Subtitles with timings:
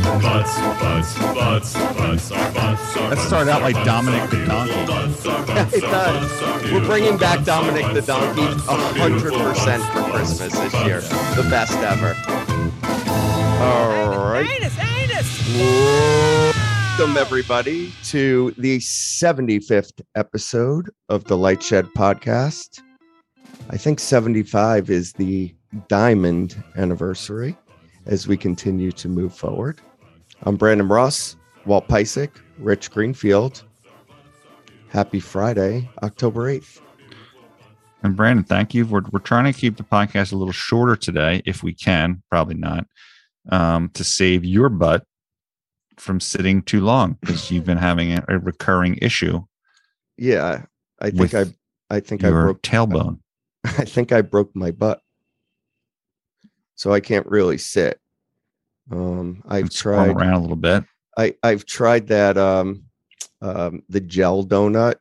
[0.00, 2.96] butts, butts, butts, butts, butts, our butts.
[2.96, 4.72] our Let's start out like Dominic the Donkey.
[4.72, 6.72] Yeah, it does.
[6.72, 10.74] We're bringing back Dominic the Donkey butts, our hundred beautiful percent butts, for Christmas this
[10.84, 11.00] year.
[11.34, 12.14] The best ever.
[13.62, 14.46] All right.
[16.98, 22.80] Welcome everybody to the 75th episode of the Light Shed podcast.
[23.70, 25.54] I think 75 is the
[25.88, 27.56] diamond anniversary
[28.06, 29.80] as we continue to move forward.
[30.44, 33.64] I'm Brandon Ross, Walt Piecyk, Rich Greenfield.
[34.88, 36.80] Happy Friday, October 8th.
[38.02, 38.86] And Brandon, thank you.
[38.86, 42.54] We're, we're trying to keep the podcast a little shorter today, if we can, probably
[42.54, 42.86] not,
[43.50, 45.04] um, to save your butt
[45.96, 49.40] from sitting too long because you've been having a, a recurring issue
[50.16, 50.66] Yeah,
[51.00, 51.46] I think I
[51.90, 53.18] I think I broke tailbone.
[53.64, 55.00] I think I broke my butt.
[56.76, 58.00] So I can't really sit.
[58.90, 60.84] Um I've and tried around a little bit.
[61.16, 62.84] I I've tried that um
[63.40, 64.96] um the gel donut.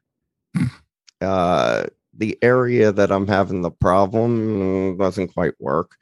[1.21, 1.85] uh
[2.17, 5.95] the area that I'm having the problem doesn't quite work.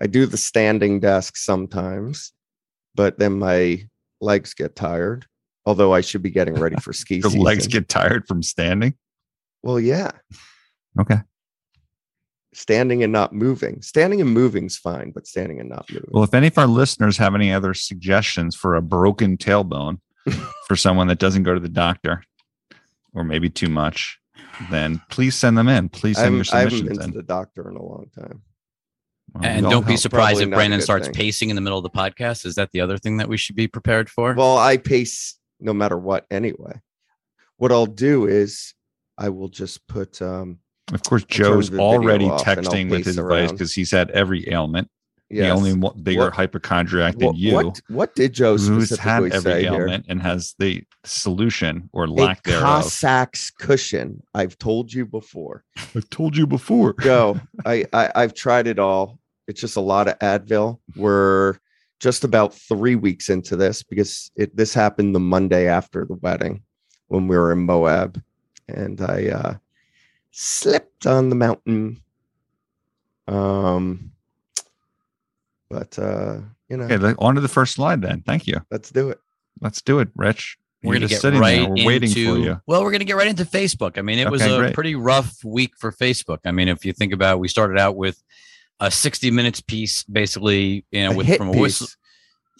[0.00, 2.32] I do the standing desk sometimes,
[2.94, 3.88] but then my
[4.20, 5.26] legs get tired.
[5.64, 7.40] Although I should be getting ready for ski Your season.
[7.40, 8.94] legs get tired from standing.
[9.62, 10.10] well, yeah.
[11.00, 11.20] Okay.
[12.54, 13.80] Standing and not moving.
[13.82, 16.10] Standing and moving's fine, but standing and not moving.
[16.12, 20.00] Well, if any of our listeners have any other suggestions for a broken tailbone
[20.68, 22.22] for someone that doesn't go to the doctor
[23.14, 24.18] or maybe too much,
[24.70, 25.88] then please send them in.
[25.88, 28.42] Please send I'm, your I haven't submissions been to the doctor in a long time.
[29.34, 31.14] Well, And don't be surprised if Brandon starts thing.
[31.14, 32.44] pacing in the middle of the podcast.
[32.44, 34.34] Is that the other thing that we should be prepared for?
[34.34, 36.80] Well, I pace no matter what anyway.
[37.56, 38.74] What I'll do is
[39.16, 40.58] I will just put um
[40.92, 44.48] Of course, Joe's already off and I'll texting with his advice because he's had every
[44.50, 44.88] ailment.
[45.30, 45.46] yes.
[45.46, 49.32] The only bigger What- hypochondriac than what, you, what what did Joe who's specifically had
[49.32, 49.72] every say here?
[49.80, 52.62] ailment and has the solution or lack thereof.
[52.62, 54.22] Coccyx cushion.
[54.34, 55.64] I've told you before.
[55.96, 56.94] I've told you before.
[57.00, 59.18] Joe, I, I I've tried it all.
[59.48, 60.78] It's just a lot of Advil.
[60.96, 61.56] We're
[62.00, 66.62] just about three weeks into this because it this happened the Monday after the wedding
[67.08, 68.20] when we were in Moab,
[68.68, 69.54] and I uh,
[70.32, 72.02] slipped on the mountain.
[73.28, 74.10] Um,
[75.70, 78.22] but uh, you know, Okay, let- on to the first slide then.
[78.26, 78.60] Thank you.
[78.70, 79.20] let's do it.
[79.60, 80.58] Let's do it, Rich.
[80.82, 81.68] we're You're gonna just get sitting right there.
[81.70, 82.60] We're waiting into, for you.
[82.66, 83.96] Well, we're gonna get right into Facebook.
[83.96, 84.74] I mean, it was a great.
[84.74, 86.38] pretty rough week for Facebook.
[86.44, 88.20] I mean, if you think about, it, we started out with
[88.80, 91.60] a 60 minutes piece, basically, you know, A with hit from a piece.
[91.60, 91.88] whistle.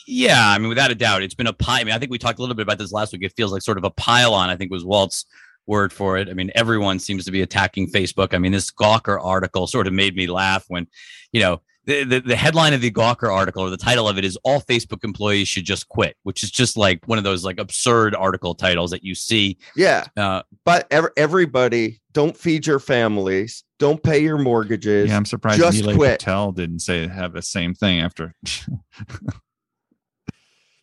[0.07, 1.81] Yeah, I mean, without a doubt, it's been a pile.
[1.81, 3.23] I mean, I think we talked a little bit about this last week.
[3.23, 4.51] It feels like sort of a pile on.
[4.51, 5.27] I think was Walt's
[5.67, 6.29] word for it.
[6.29, 8.35] I mean, everyone seems to be attacking Facebook.
[8.35, 10.87] I mean, this Gawker article sort of made me laugh when,
[11.33, 14.25] you know, the, the, the headline of the Gawker article or the title of it
[14.25, 17.59] is all Facebook employees should just quit, which is just like one of those like
[17.59, 19.59] absurd article titles that you see.
[19.75, 23.65] Yeah, Uh, but ev- everybody, don't feed your families.
[23.79, 25.09] Don't pay your mortgages.
[25.11, 26.21] Yeah, I'm surprised just Nilay quit.
[26.21, 28.33] Patel didn't say have the same thing after.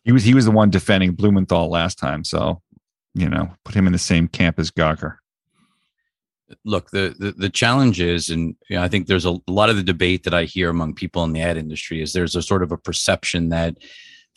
[0.04, 2.60] he was he was the one defending Blumenthal last time, so
[3.14, 5.16] you know, put him in the same camp as Gawker.
[6.64, 9.76] look the, the the challenge is and you know, i think there's a, lot of
[9.76, 12.62] the debate that i hear among people in the ad industry is there's a sort
[12.62, 13.76] of a perception that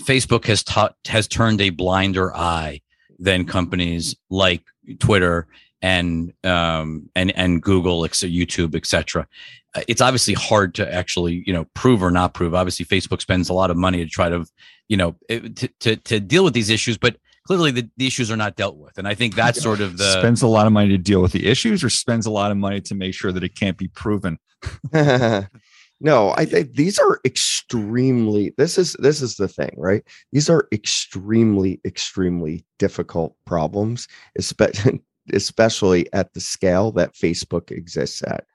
[0.04, 2.80] facebook has taught has turned a blinder eye
[3.20, 4.62] than companies like
[5.00, 5.48] twitter
[5.82, 9.28] and um and and google youtube etc
[9.76, 13.50] Uh, it's obviously hard to actually you know prove or not prove obviously facebook spends
[13.50, 14.46] a lot of money to try to
[14.88, 18.38] you know to to, to deal with these issues but clearly the, the issues are
[18.38, 20.90] not dealt with and i think that's sort of the spends a lot of money
[20.90, 23.44] to deal with the issues, or spends a lot of money to make sure that
[23.44, 24.40] it can't be proven.
[24.94, 30.04] no, I think these are extremely this is this is the thing, right?
[30.32, 35.02] These are extremely, extremely difficult problems, especially
[35.34, 38.46] especially at the scale that Facebook exists at.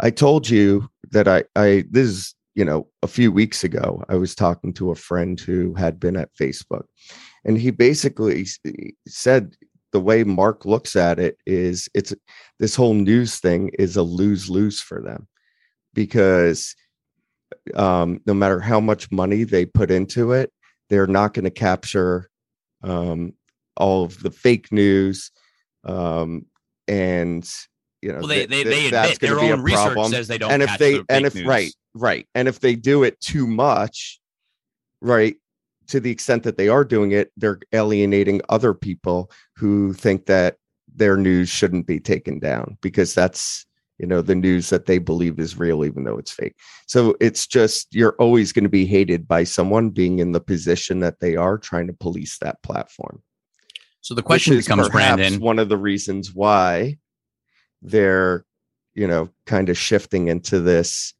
[0.00, 4.16] I told you that I I this is, you know, a few weeks ago, I
[4.16, 6.84] was talking to a friend who had been at Facebook,
[7.44, 8.46] and he basically
[9.06, 9.56] said
[9.92, 12.12] the way Mark looks at it is it's
[12.58, 15.28] this whole news thing is a lose lose for them
[15.92, 16.74] because
[17.74, 20.52] um, no matter how much money they put into it,
[20.90, 22.28] they're not going to capture
[22.82, 23.32] um,
[23.76, 25.30] all of the fake news.
[25.84, 26.46] Um,
[26.88, 27.48] and
[28.02, 30.12] you know, Well, they th- they, th- they that's admit their own research problem.
[30.12, 30.50] says they don't.
[30.50, 31.46] and if they the and if news.
[31.46, 34.20] right right and if they do it too much
[35.00, 35.36] right
[35.88, 40.56] to the extent that they are doing it they're alienating other people who think that
[40.94, 43.66] their news shouldn't be taken down because that's
[43.98, 47.46] you know the news that they believe is real even though it's fake so it's
[47.46, 51.36] just you're always going to be hated by someone being in the position that they
[51.36, 53.22] are trying to police that platform
[54.00, 55.40] So the question which becomes, Brandon.
[55.40, 56.98] one of the reasons why
[57.82, 58.44] they're
[58.94, 61.14] you know kind of shifting into this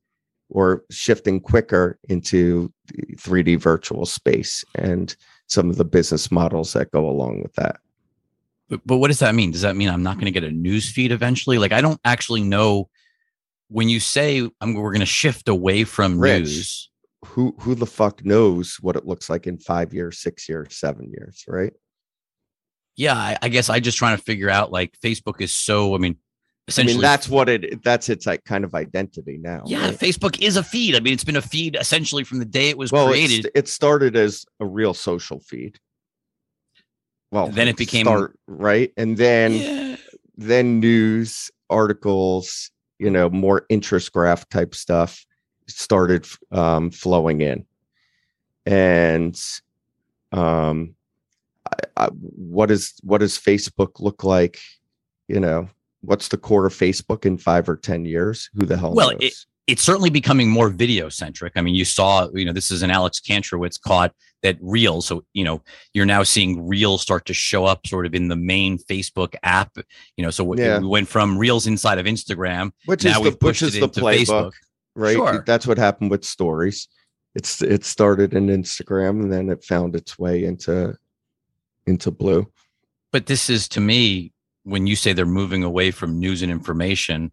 [0.51, 6.91] or shifting quicker into the 3d virtual space and some of the business models that
[6.91, 7.77] go along with that
[8.69, 9.51] But, but what does that mean?
[9.51, 11.59] Does that mean I'm not going to get a news feed eventually?
[11.59, 12.89] Like I don't actually know
[13.69, 16.43] when you say I'm, we're going to shift away from Rich.
[16.43, 16.91] news.
[17.27, 21.11] who who the fuck knows what it looks like in five years six years seven
[21.11, 21.73] years right
[22.97, 25.95] Yeah, I, I guess I just trying to figure out like Facebook is so.
[25.95, 26.17] I mean,
[26.79, 29.99] i mean that's what it that's its like kind of identity now Yeah, right?
[29.99, 30.95] Facebook is a feed.
[30.97, 33.51] I mean, it's been a feed essentially from the day it was well created.
[33.55, 35.79] it started as a real social feed
[37.31, 39.97] well Then it became- start, right and then yeah.
[40.37, 45.25] then news articles you know more interest graph type stuff
[45.67, 47.67] started um, flowing in
[48.67, 49.39] and
[50.33, 50.95] um
[51.97, 54.59] I, I, what is what does facebook look like
[55.29, 55.69] you know
[56.05, 59.19] what's the core of facebook in five or ten years who the hell Well, knows?
[59.23, 59.35] it-
[59.67, 61.55] It's certainly becoming more video centric.
[61.57, 64.13] I mean, you saw, you know, this is an Alex Kantrowitz caught
[64.43, 65.07] that Reels.
[65.07, 65.63] So, you know,
[65.95, 69.71] you're now seeing Reels start to show up sort of in the main Facebook app.
[70.19, 70.81] You know, so Yeah.
[70.81, 72.73] we went from Reels inside of Instagram.
[72.85, 74.53] which now is the which is the playbook Facebook.
[74.95, 75.43] right Sure.
[75.47, 76.87] that's what happened with stories
[77.35, 80.95] it's it started in instagram and then it found its way into
[81.87, 82.47] into blue
[83.13, 84.34] But this is to me,
[84.65, 87.31] when you say they're moving away from news and information,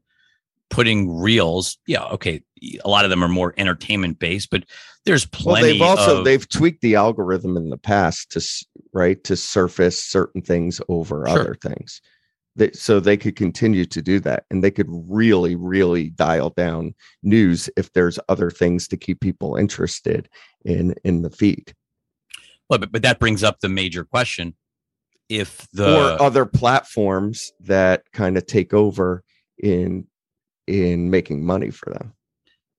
[0.69, 2.41] putting reels, yeah, okay.
[2.85, 4.63] A lot of them are more entertainment based, but
[5.05, 5.47] there's plenty.
[5.49, 10.03] well they've also of, they've tweaked the algorithm in the past to right to surface
[10.03, 11.39] certain things over Sure.
[11.39, 12.01] other things
[12.55, 16.93] they, so they could continue to do that and they could really really dial down
[17.23, 20.29] news if there's other things to keep people interested
[20.65, 21.73] in in the feed
[22.69, 24.55] Well, but, but that brings up the major question.
[25.31, 29.23] If the or other platforms that kind of take over
[29.57, 30.07] in
[30.67, 32.13] in making money for them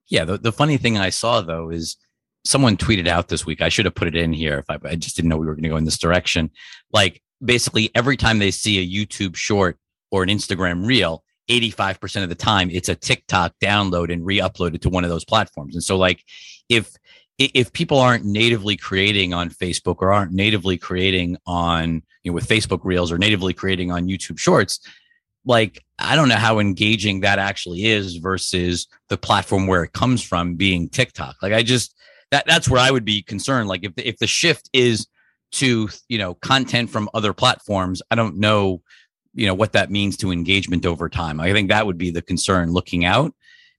[0.08, 1.96] Yeah, the, the funny thing I saw though is
[2.44, 3.62] someone tweeted out this week.
[3.62, 5.54] I should have put it in here if I, I just didn't know we were
[5.54, 6.50] going to go in this direction.
[6.92, 9.78] Like basically every time they see a YouTube short
[10.10, 14.90] or an Instagram reel, 85% of the time it's a TikTok download and re-uploaded to
[14.90, 15.74] one of those platforms.
[15.74, 16.24] And so like
[16.68, 16.96] if
[17.38, 22.48] if people aren't natively creating on Facebook or aren't natively creating on you know with
[22.48, 24.80] Facebook Reels or natively creating on YouTube Shorts,
[25.44, 30.22] like I don't know how engaging that actually is versus the platform where it comes
[30.22, 31.36] from being TikTok.
[31.42, 31.94] Like I just
[32.30, 33.68] that that's where I would be concerned.
[33.68, 35.06] Like if the, if the shift is
[35.52, 38.82] to you know content from other platforms, I don't know
[39.34, 41.40] you know what that means to engagement over time.
[41.40, 43.34] I think that would be the concern looking out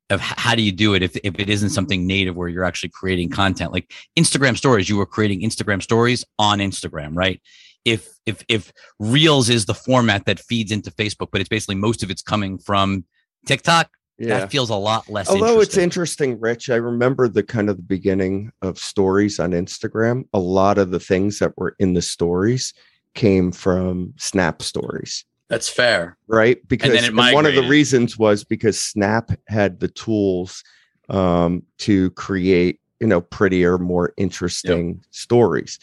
[0.09, 2.89] of how do you do it if, if it isn't something native where you're actually
[2.89, 7.41] creating content like Instagram stories you were creating Instagram stories on Instagram right
[7.85, 12.03] if if if reels is the format that feeds into Facebook but it's basically most
[12.03, 13.05] of it's coming from
[13.45, 16.31] TikTok yeah that feels a lot less Although it's interesting.
[16.31, 20.23] interesting, Rich, I remember the kind of the beginning of stories on Instagram.
[20.33, 22.73] A lot of the things that were in the stories
[23.15, 26.65] came from Snap stories, that's fair right?
[26.67, 30.63] Because it and one of the reasons was because Snap had the tools
[31.09, 35.79] um, to create, you know, prettier, more interesting stories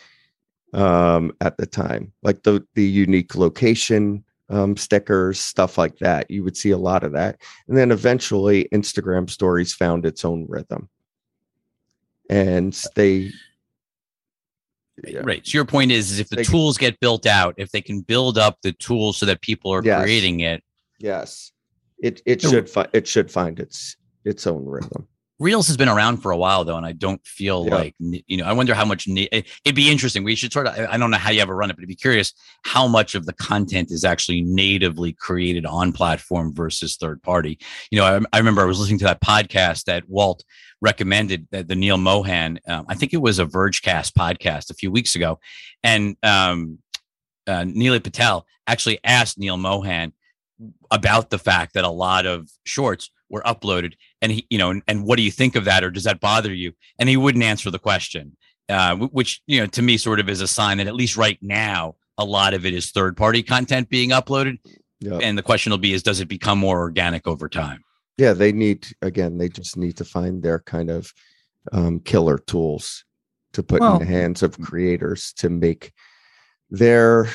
[0.73, 6.31] um, at the time, like the the unique location um, stickers, stuff like that.
[6.31, 7.41] You would see a lot of that.
[7.69, 10.89] And then eventually Instagram stories found its own rhythm.
[12.29, 13.31] And they
[15.07, 15.21] Yeah.
[15.23, 15.47] Right.
[15.47, 18.01] So your point is, is if the They- tools get built out, if they can
[18.03, 20.03] build up the tools so that people are Yes.
[20.03, 20.63] creating it,
[20.99, 21.53] yes,
[22.03, 25.07] it it should find it should find its its own rhythm.
[25.41, 27.75] Reels has been around for a while though, and I don't feel Yeah.
[27.75, 28.45] like you know.
[28.45, 30.23] I wonder how much it- it'd be interesting.
[30.23, 30.79] We should sort of.
[30.79, 33.15] I I don't know how you ever run it, but I'd be curious how much
[33.15, 37.59] of the content is actually natively created on platform versus third party.
[37.91, 40.45] You know, I, I remember I was listening to that podcast that Walt
[40.83, 42.61] recommended, that the Neal Mohan.
[42.69, 45.41] Um, I think it was a Vergecast podcast a few weeks ago,
[45.83, 46.79] and um,
[47.47, 50.13] uh, Nilay Patel actually asked Neal Mohan
[50.91, 54.83] about the fact that a lot of shorts were uploaded and he you know and,
[54.89, 57.45] and what do you think of that or does that bother you and he wouldn't
[57.45, 58.37] answer the question
[58.69, 61.39] uh, which you know to me sort of is a sign that at least right
[61.41, 64.59] now a lot of it is third party content being uploaded
[65.01, 65.19] Yeah.
[65.23, 67.83] and the question will be is does it become more organic over time
[68.19, 71.11] yeah, they need again, they just need to find their kind of
[71.73, 73.05] um, killer tools
[73.55, 75.93] to put Well- in the hands of creators to make
[76.69, 77.31] their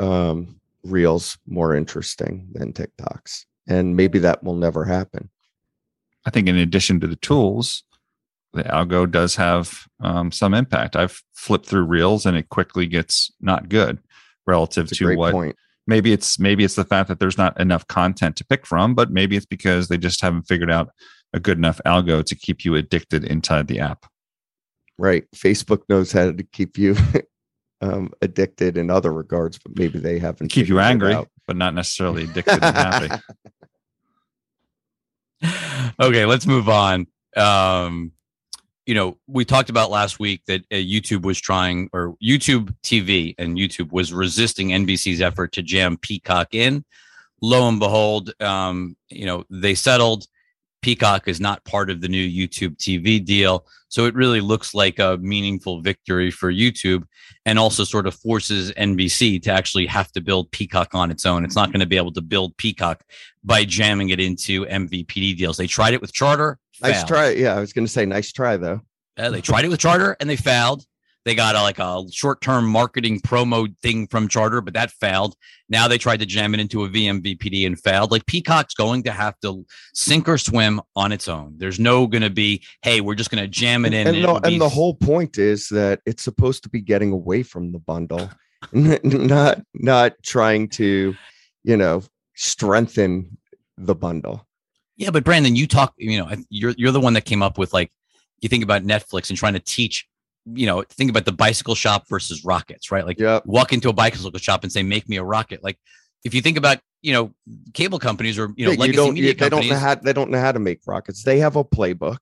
[0.00, 3.44] um, reels more interesting than TikToks.
[3.68, 5.30] and maybe that will never happen.
[6.26, 7.82] I think in addition to the tools,
[8.52, 10.96] the algo does have um, some impact.
[10.96, 13.98] I've flipped through reels and it quickly gets not good
[14.46, 15.56] relative to what point.
[15.86, 19.10] maybe it's maybe it's the fact that there's not enough content to pick from, but
[19.10, 20.90] maybe it's because they just haven't figured out
[21.32, 24.06] a good enough algo to keep you addicted inside the app.
[24.98, 25.24] Right.
[25.34, 26.96] Facebook knows how to keep you
[27.80, 31.16] um, addicted in other regards, but maybe they haven't Keep you angry,
[31.46, 33.22] but not necessarily addicted and happy.
[36.00, 37.06] okay, let's move on.
[37.36, 38.12] Um,
[38.86, 43.34] you know, we talked about last week that uh, YouTube was trying, or YouTube TV
[43.38, 46.84] and YouTube was resisting NBC's effort to jam Peacock in.
[47.40, 50.26] Lo and behold, um, you know, they settled.
[50.82, 53.66] Peacock is not part of the new YouTube TV deal.
[53.88, 57.04] So it really looks like a meaningful victory for YouTube
[57.46, 61.42] and also sort of forces NBC to actually have to build Peacock on its own.
[61.42, 63.02] It's not going to be able to build Peacock
[63.44, 65.56] by jamming it into MVPD deals.
[65.56, 66.58] They tried it with Charter.
[66.82, 67.08] Nice failed.
[67.08, 67.30] try.
[67.30, 68.80] Yeah, I was going to say nice try though.
[69.16, 70.84] Uh, they tried it with Charter and they failed.
[71.24, 75.34] They got a, like a short-term marketing promo thing from Charter, but that failed.
[75.70, 78.10] Now they tried to jam it into a VMVPD and failed.
[78.10, 81.54] Like Peacock's going to have to sink or swim on its own.
[81.56, 84.06] There's no going to be, hey, we're just going to jam it in.
[84.06, 87.72] and, and be- the whole point is that it's supposed to be getting away from
[87.72, 88.28] the bundle,
[88.72, 91.14] not not trying to,
[91.62, 92.02] you know,
[92.34, 93.38] strengthen
[93.76, 94.46] the bundle.
[94.96, 97.72] Yeah, but Brandon, you talk, you know, you're you're the one that came up with
[97.72, 97.90] like
[98.40, 100.06] you think about Netflix and trying to teach,
[100.52, 103.04] you know, think about the bicycle shop versus rockets, right?
[103.06, 103.44] Like Yep.
[103.46, 105.78] walk into a bicycle shop and say, "Make me a rocket." Like
[106.22, 107.34] if you think about, you know,
[107.72, 109.14] cable companies or you know, Yeah, legacy don't.
[109.14, 111.24] media you- they don't companies, know how they don't know how to make rockets.
[111.24, 112.18] They have a playbook,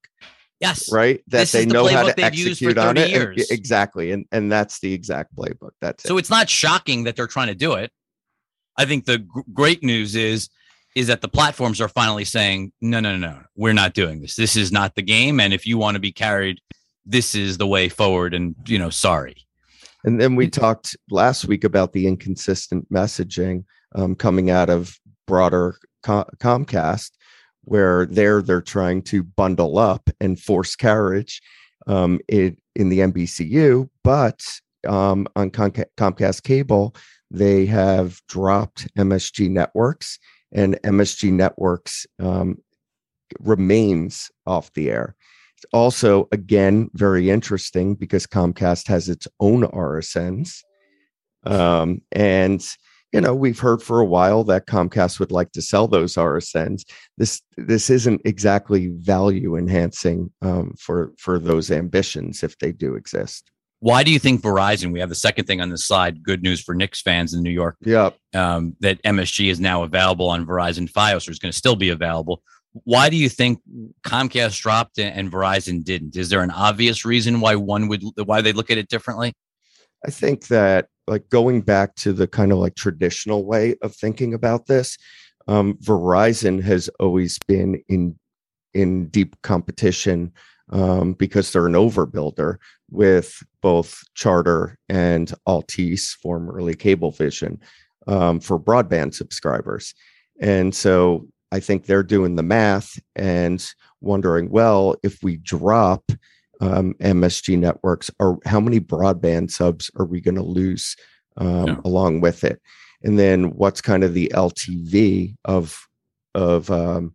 [0.59, 1.21] yes, right?
[1.27, 3.09] That This they the know how to they've used for execute on it.
[3.11, 3.51] years.
[3.51, 5.71] exactly, and and that's the exact playbook.
[5.79, 6.21] That's So it.
[6.21, 7.91] it's not shocking that they're trying to do it.
[8.77, 10.49] I think the gr- great news is
[10.95, 13.41] is that the platforms are finally saying, "No, no, no, no.
[13.55, 14.35] We're not doing this.
[14.35, 16.59] This is not the game and if you want to be carried,
[17.05, 19.35] this is the way forward and, you know, sorry."
[20.03, 23.63] And then we talked last week about the inconsistent messaging
[23.95, 27.11] um, coming out of broader Co- Comcast,
[27.63, 31.41] where there they're trying to bundle up and force carriage
[31.87, 34.43] um, it, in the NBCU, but
[34.87, 36.95] um, on Comca- Comcast cable
[37.33, 40.19] they have dropped MSG Networks,
[40.53, 42.59] and MSG Networks um,
[43.39, 45.15] remains off the air.
[45.71, 50.61] Also, again, very interesting because Comcast has its own RSNs.
[51.45, 52.63] Um, and
[53.13, 56.83] you know, we've heard for a while that Comcast would like to sell those RSNs.
[57.17, 63.51] This this isn't exactly value enhancing um, for for those ambitions if they do exist.
[63.83, 66.61] Why do you think Verizon, we have the second thing on the slide, good news
[66.61, 68.15] for Knicks fans in New York, Yep.
[68.33, 71.89] um, that MSG is now available on Verizon Fios or is going to still be
[71.89, 72.41] available.
[72.85, 73.59] Why do you think
[74.03, 76.15] Comcast dropped and, and Verizon didn't?
[76.15, 79.33] Is there an obvious reason why one would why they look at it differently?
[80.07, 84.33] I think that like going back to the kind of like traditional way of thinking
[84.33, 84.97] about this,
[85.49, 88.17] um, Verizon has always been in
[88.73, 90.31] in deep competition
[90.69, 92.55] um, because they're an overbuilder
[92.89, 97.57] with both Charter and Altice, formerly Cablevision,
[98.05, 99.95] um, for broadband subscribers,
[100.39, 103.63] and so I think they're doing the math and
[104.01, 106.03] wondering, well, if we drop
[106.61, 110.95] um, MSG networks, or how many broadband subs are we going to lose
[111.37, 111.75] um, Yeah.
[111.85, 112.59] along with it?
[113.03, 115.87] And then what's kind of the LTV of
[116.35, 117.13] of um,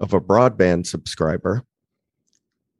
[0.00, 1.64] of a broadband subscriber,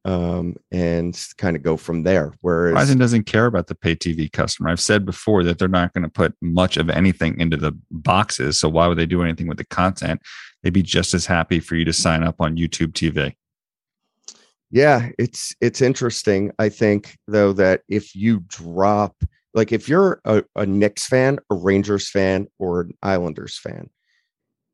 [0.05, 2.33] um, and kind of go from there.
[2.41, 4.71] Whereas Verizon doesn't care about the pay TV customer.
[4.71, 8.59] I've said before that they're not going to put much of anything into the boxes.
[8.59, 10.23] So why would they do anything with the content?
[10.63, 13.35] They'd be just as happy for you to sign up on YouTube TV.
[14.71, 16.53] Yeah, it's it's interesting.
[16.59, 19.17] I think though that if you drop
[19.53, 23.91] like if you're a, a Knicks fan, a Rangers fan, or an Islanders fan,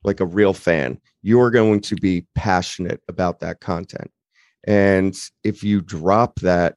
[0.04, 4.10] like a real fan, you are going to be passionate about that content.
[4.66, 6.74] And if you drop that,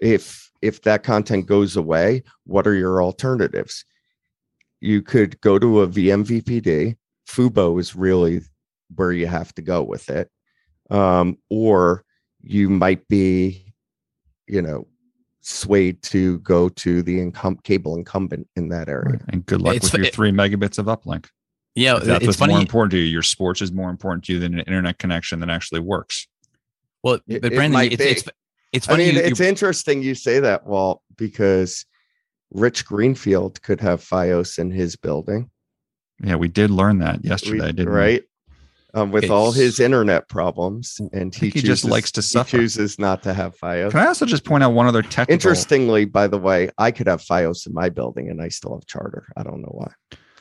[0.00, 3.84] if if that content goes away, what are your alternatives?
[4.80, 6.96] You could go to a VMVPD.
[7.28, 8.40] Fubo is really
[8.94, 10.30] where you have to go with it.
[10.90, 12.04] Um, or
[12.40, 13.72] you might be,
[14.46, 14.86] you know,
[15.40, 19.20] swayed to go to the incum- cable incumbent in that area.
[19.28, 21.26] And good luck It's- with your it- three megabits of uplink.
[21.74, 22.52] Yeah, that's it's what's funny.
[22.52, 23.04] more important to you.
[23.04, 26.28] Your sports is more important to you than an internet connection that actually works.
[27.04, 28.08] Well, but it Brandon, might it's, be.
[28.10, 28.24] it's
[28.72, 29.04] it's I funny.
[29.06, 31.84] mean, you- it's you- interesting you say that, Walt, because
[32.50, 35.50] Rich Greenfield could have FiOS in his building,
[36.24, 37.96] Yeah, we did learn that We- yesterday, didn't we?
[37.96, 38.22] right?
[38.96, 42.56] um, with Okay, all his internet problems, and he, think he just likes to suffer.
[42.58, 43.90] He chooses not to have FiOS.
[43.90, 45.32] Can I also just point out one other technical?
[45.34, 48.86] Interestingly, by the way, I could have FiOS in my building, and I still have
[48.86, 49.26] Charter.
[49.36, 49.90] I don't know why.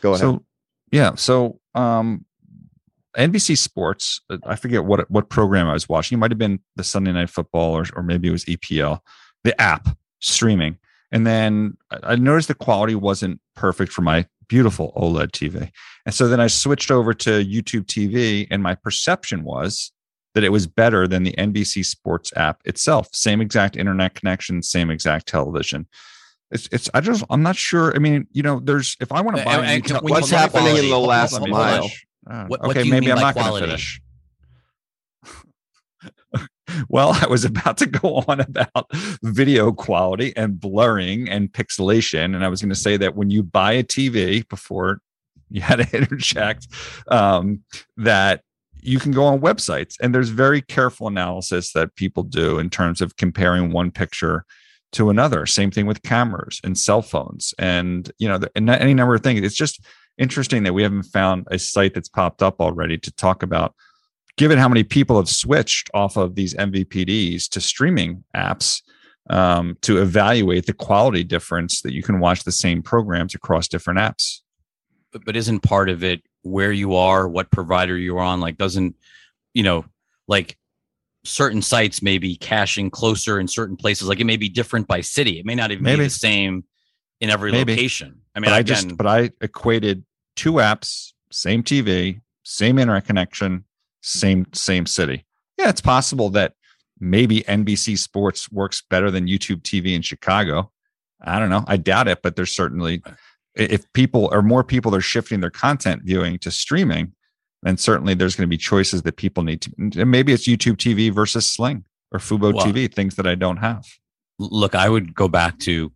[0.02, 0.20] Go ahead.
[0.20, 0.46] So,
[0.92, 1.16] yeah.
[1.16, 2.26] So, um,
[3.18, 4.22] NBC Sports.
[4.30, 6.18] uh, I forget what what program I was watching.
[6.18, 9.00] It might have been the Sunday Night Football, or or maybe it was EPL.
[9.44, 9.88] The app
[10.20, 10.78] streaming,
[11.12, 15.72] and then I noticed the quality wasn't perfect for my beautiful OLED TV,
[16.06, 19.92] and so then I switched over to YouTube TV, and my perception was
[20.34, 23.08] that it was better than the NBC Sports app itself.
[23.14, 25.88] Same exact internet connection, same exact television.
[26.52, 27.96] It's, it's I just I'm not sure.
[27.96, 30.14] I mean, you know, there's if I want to buy and can- tel- when you
[30.16, 31.90] What's happening in the last mile?
[32.30, 34.02] Uh, What- what okay, you maybe I'm not going to finish.
[36.90, 38.88] well, I was about to go on about
[39.22, 43.44] video quality and blurring and pixelation, and I was going to say that when you
[43.44, 45.00] buy a TV, before
[45.50, 46.68] you had to interject,
[47.10, 47.64] um,
[47.98, 48.42] that
[48.82, 53.00] you can go on websites and there's very careful analysis that people do in terms
[53.00, 54.44] of comparing one picture
[54.92, 55.46] to another.
[55.46, 59.22] Same thing with cameras and cell phones, and you know, the- and any number of
[59.22, 59.42] things.
[59.42, 59.84] It's just
[60.18, 63.74] interesting that we haven't found a site that's popped up already to talk about
[64.38, 68.82] given how many people have switched off of these MVPDs to streaming apps
[69.30, 74.00] um, to evaluate the quality difference that you can watch the same programs across different
[74.00, 74.40] apps.
[75.12, 78.40] but, but isn't part of it where you are, what provider you're on?
[78.40, 78.96] Like, doesn't
[79.54, 79.86] you know,
[80.28, 80.58] like
[81.24, 84.08] certain sites may be caching closer in certain places.
[84.08, 85.40] Like, it may be different by city.
[85.40, 86.00] It may not even Maybe.
[86.00, 86.64] be the same
[87.24, 87.74] in every Maybe.
[87.74, 88.20] location.
[88.36, 90.04] I mean, but I again, just but I equated
[90.36, 93.64] two apps, same TV, same internet connection,
[94.02, 95.26] same same city.
[95.58, 96.54] Yeah, it's possible that
[97.00, 100.72] maybe NBC Sports works better than YouTube TV in Chicago.
[101.22, 101.64] I don't know.
[101.68, 103.02] I doubt it, but there's certainly
[103.56, 107.14] if people or more people are shifting their content viewing to streaming,
[107.62, 109.72] then certainly there's going to be choices that people need to.
[109.78, 113.58] And maybe it's YouTube TV versus Sling or Fubo Well- TV, things that I don't
[113.58, 113.86] have.
[114.40, 115.92] look, I would go back to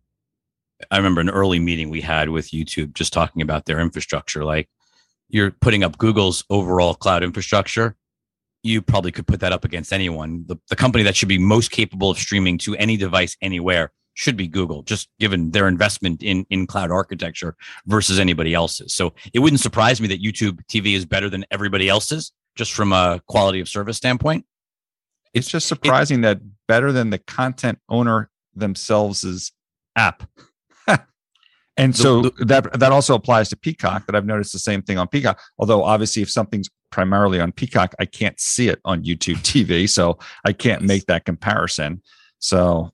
[0.90, 4.44] I remember an early meeting we had with YouTube just talking about their infrastructure.
[4.44, 4.68] Like
[5.28, 7.96] you're putting up Google's overall cloud infrastructure.
[8.62, 10.44] You probably could put that up against anyone.
[10.46, 14.36] The, the company that should be most capable of streaming to any device anywhere should
[14.36, 17.54] be Google, just given their investment in, in cloud architecture
[17.86, 18.92] versus anybody else's.
[18.92, 22.92] So it wouldn't surprise me that YouTube TV is better than everybody else's just from
[22.92, 24.44] a quality of service standpoint.
[25.34, 29.52] It's just surprising that better than the content owner themselves'
[29.94, 30.28] app.
[31.78, 34.04] And The- so the- that that also applies to Peacock.
[34.06, 35.40] That I've noticed the same thing on Peacock.
[35.58, 40.18] Although obviously, if something's primarily on Peacock, I can't see it on YouTube TV, so
[40.44, 42.02] I can't make that comparison.
[42.38, 42.92] So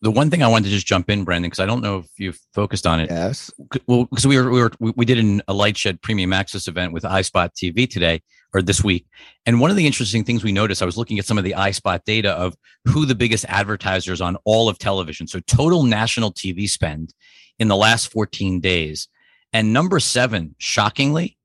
[0.00, 2.06] The one thing I wanted to just jump in, Brandon, because I don't know if
[2.18, 3.08] you've focused on it.
[3.08, 3.52] yes.
[3.86, 6.92] Well because we were we were we did an, a light shed premium access event
[6.92, 8.20] with ispot tv today
[8.52, 9.06] or this week
[9.44, 11.52] and one of the interesting things we noticed i was looking at some of the
[11.52, 12.54] ispot data of
[12.86, 17.12] who the biggest advertisers on all of television so total national tv spend
[17.58, 19.08] in the last 14 days
[19.52, 21.36] and number seven shockingly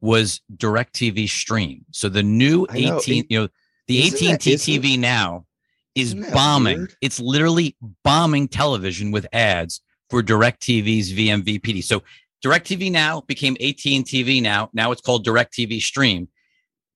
[0.00, 2.98] was direct tv stream so the new I know.
[2.98, 3.48] 18 you know
[3.88, 5.46] the Isn't that- at&t isn't- tv now
[5.94, 6.94] is bombing weird?
[7.00, 11.82] it's literally bombing television with ads for DirecTV's VMVPD.
[11.84, 12.02] So
[12.44, 14.70] DirecTV now became AT&T TV now.
[14.72, 16.28] Now it's called DirecTV Stream.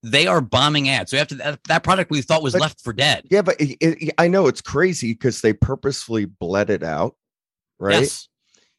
[0.03, 1.11] They are bombing ads.
[1.11, 3.25] So after that, that product we thought was But- left for dead.
[3.31, 7.17] Yeah, but it, it, I know it's crazy because they purposefully bled it out,
[7.79, 8.01] right?
[8.03, 8.29] Yes.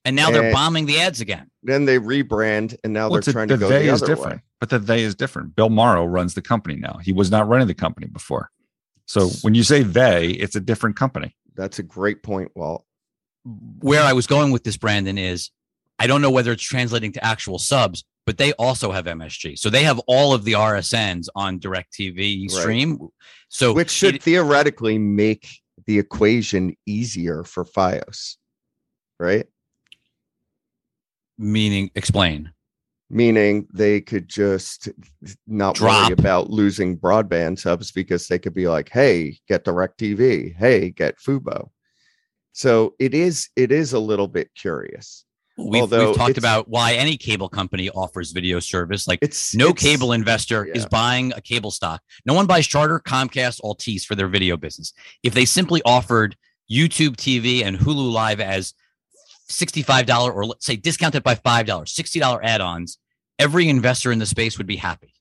[0.05, 1.49] And now they're bombing the ads again.
[1.63, 4.03] Then they rebrand, and now well, they're a- trying the to go they the is
[4.03, 4.43] other different, way.
[4.59, 5.55] but the they is different.
[5.55, 6.99] Bill Morrow runs the company now.
[7.01, 8.51] He was not running the company before.
[9.05, 11.35] So when you say they, it's a different company.
[11.55, 12.85] That's a great point, Walt.
[13.79, 15.51] Where I was going with this, Brandon, is
[15.99, 19.57] I don't know whether it's translating to actual subs, but they also have MSG.
[19.59, 22.51] So they have all of the RSNs on DirecTV Right.
[22.51, 22.97] Stream.
[23.49, 25.47] So Which should it- theoretically make
[25.85, 28.37] the equation easier for FiOS,
[29.19, 29.45] right?
[31.37, 32.51] meaning explain.
[33.09, 34.89] Meaning they could just
[35.45, 36.05] not Drop.
[36.09, 40.55] worry about losing broadband subs because they could be like, "Hey, get DirecTV.
[40.57, 41.69] Hey, get Fubo."
[42.53, 45.23] So it is it is a little bit curious.
[45.57, 49.07] We've, Although we've talked about why any cable company offers video service.
[49.07, 52.01] Like It's no it's- cable investor is buying a cable stock.
[52.25, 54.91] No one buys Charter, Comcast, Altice for their video business.
[55.23, 56.35] If they simply offered
[56.69, 58.73] YouTube TV and Hulu Live as
[59.49, 62.97] $65 or let's say discounted by $5, $60 add-ons,
[63.39, 65.13] every investor in the space would be happy.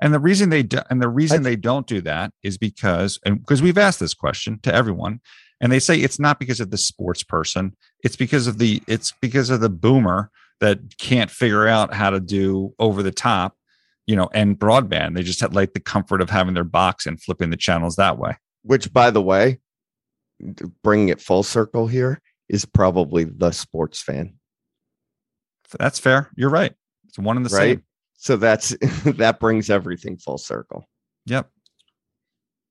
[0.00, 3.40] And the reason they do, and the reason they don't do that is because and
[3.40, 5.20] because we've asked this question to everyone,
[5.60, 9.14] and they say it's not because of the sports person, it's because of the it's
[9.22, 13.56] because of the boomer that can't figure out how to do over the top
[14.06, 15.14] you know, and broadband.
[15.14, 18.18] They just had like the comfort of having their box and flipping the channels that
[18.18, 18.36] way.
[18.62, 19.60] Which, by the way,
[20.82, 24.34] bringing it full circle here is probably the sports fan,
[25.78, 26.30] That's fair.
[26.36, 26.72] You're right.
[27.08, 27.78] It's one and the right?
[27.78, 27.84] same.
[28.16, 30.88] So that's that brings everything full circle.
[31.26, 31.50] Yep.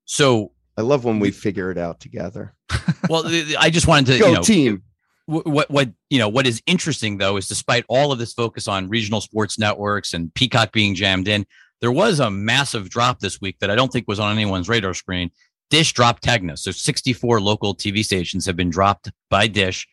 [0.04, 2.54] So, I love when we figure it out together.
[3.08, 4.82] well, th- th- I just wanted to, Go you know, team.
[5.26, 8.88] what what you know what is interesting though is despite all of this focus on
[8.88, 11.46] regional sports networks and Peacock being jammed in,
[11.80, 14.94] there was a massive drop this week that I don't think was on anyone's radar
[14.94, 15.30] screen.
[15.70, 19.88] Dish dropped Tegna, so 64 local TV stations have been dropped by Dish.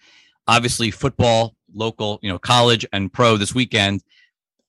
[0.48, 4.02] Obviously, football, local, you know, college and pro this weekend.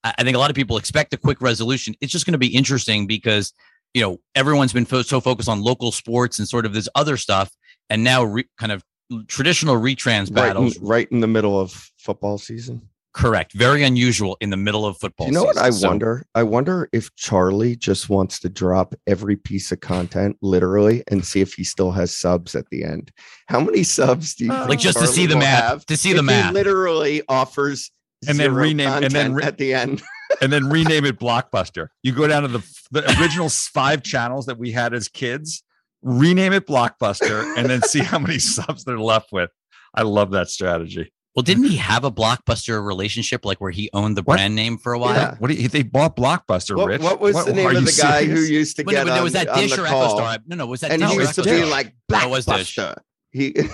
[0.04, 1.94] I think a lot of people expect a quick resolution.
[2.00, 3.52] It's just going to be interesting because
[3.94, 7.16] you know everyone's been fo- so focused on local sports and sort of this other
[7.16, 7.50] stuff,
[7.90, 8.82] and now re- kind of
[9.28, 10.78] traditional retrans Right in, battles.
[10.78, 12.88] right in the middle of football season.
[13.14, 13.52] Correct.
[13.52, 15.26] Very unusual in the middle of football.
[15.26, 15.68] Do you know what I.
[15.70, 16.24] So- wonder?
[16.34, 21.40] I wonder if Charlie just wants to drop every piece of content literally and see
[21.42, 23.12] if he still has subs at the end.
[23.48, 25.96] How many subs do you Uh, think like just to see the will math, to
[25.96, 26.54] see the he math.
[26.54, 27.90] literally offers
[28.26, 30.00] And then rename- and then re- at the end.
[30.40, 31.88] and then rename it Blockbuster.
[32.02, 35.62] You go down to the the original five channels that we had as kids,
[36.02, 39.50] rename it Blockbuster, and then see how many subs they're left with.
[39.94, 41.12] I love that strategy.
[41.34, 44.36] Well, didn't he have a blockbuster relationship, like where he owned the What?
[44.36, 45.14] brand name for a while?
[45.14, 45.36] Yeah.
[45.38, 47.00] What do you, they bought Blockbuster, What, Rich?
[47.02, 49.10] what was the name of you the guy who used to Well, no, get but
[49.10, 50.20] there on, was that on Dish the or call?
[50.20, 50.38] EchoStar.
[50.46, 51.66] No, no, was that and Dish he or used to be Star?
[51.66, 52.78] like No, it was Dish.
[53.30, 53.54] He,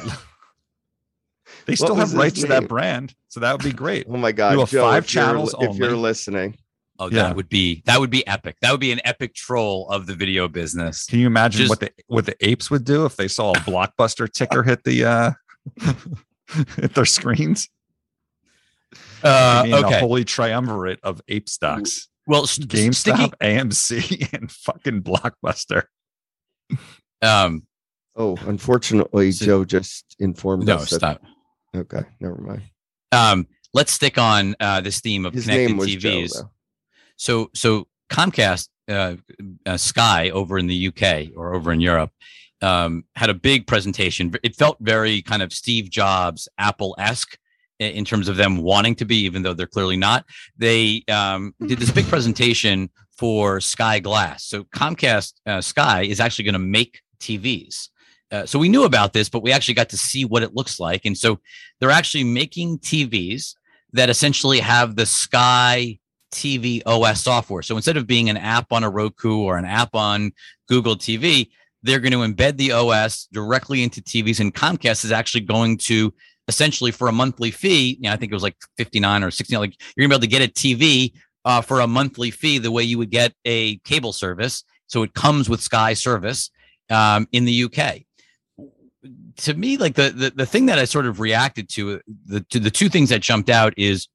[1.66, 4.07] They still have his rights to that brand, so that would be great.
[4.09, 6.57] oh my god, Do a Joe, five if you're- channels If you're listening,
[7.01, 7.25] Oh, Yeah.
[7.25, 8.57] that would be that would be epic.
[8.62, 11.07] That would be an epic troll of the video business.
[11.07, 13.57] Can you imagine Just- what the what the apes would do if they saw a
[13.59, 15.31] Blockbuster ticker hit the uh
[16.77, 17.69] hit their screens?
[19.23, 20.01] Uh, Being the okay.
[20.01, 22.09] holy triumvirate of ape stocks.
[22.27, 23.31] Well, st- GameStop, sticking.
[23.41, 25.85] AMC, and fucking Blockbuster.
[27.23, 27.67] Um,
[28.17, 30.91] oh, unfortunately, So- Joe just informed no, us.
[30.91, 31.23] That, stop.
[31.75, 32.63] okay, never mind.
[33.13, 36.35] Um, let's stick on uh, this theme of His connected name was TVs.
[36.35, 36.51] Joe.
[37.17, 39.17] So so Comcast, uh,
[39.67, 42.11] uh, Sky over in the UK or over in Europe,
[42.62, 44.33] um, had a big presentation.
[44.42, 47.38] It felt very kind of Steve Jobs, Apple esque
[47.79, 50.25] in terms of them wanting to be, even though they're clearly not.
[50.57, 54.44] They um, did this big presentation for Sky Glass.
[54.44, 57.88] So Comcast uh, Sky is actually going to make TVs.
[58.31, 60.79] Uh, so we knew about this, but we actually got to see what it looks
[60.79, 61.05] like.
[61.05, 61.40] And so
[61.81, 63.55] they're actually making TVs
[63.92, 65.99] that essentially have the Sky
[66.33, 67.62] TV OS software.
[67.62, 70.33] So instead of being an app on a Roku or an app on
[70.68, 71.49] Google TV,
[71.83, 74.41] they're going to embed the OS directly into TVs.
[74.41, 76.12] And Comcast is actually going to
[76.49, 79.57] essentially for a monthly fee, you know, I think it was like 59 or 60,
[79.59, 81.12] like you're gonna be able to get a TV
[81.45, 84.64] uh, for a monthly fee the way you would get a cable service.
[84.87, 86.51] So it comes with Sky service
[86.91, 88.03] um, in the UK.
[89.37, 92.59] To me, like the, the the thing that I sort of reacted to the to
[92.59, 94.09] the two things that jumped out is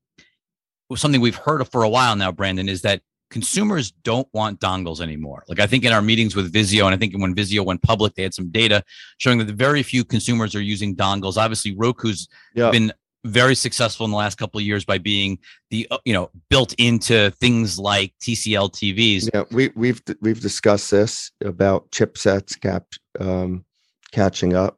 [0.96, 3.02] something we've heard for a while now, Brandon, is that
[3.34, 5.44] consumers don't want dongles anymore.
[5.50, 8.14] Like I think in our meetings with Vizio, and I think when Vizio went public,
[8.14, 8.84] they had some data
[9.18, 11.36] showing that very few consumers are using dongles.
[11.36, 12.70] Obviously, Roku's Yeah.
[12.70, 12.94] been
[13.26, 15.40] very successful in the last couple of years by being
[15.72, 19.30] the uh, you know built into things like TCL TVs.
[19.34, 22.84] Yeah, we we've we've discussed this about chipsets cap
[23.20, 23.66] um,
[24.12, 24.78] catching up.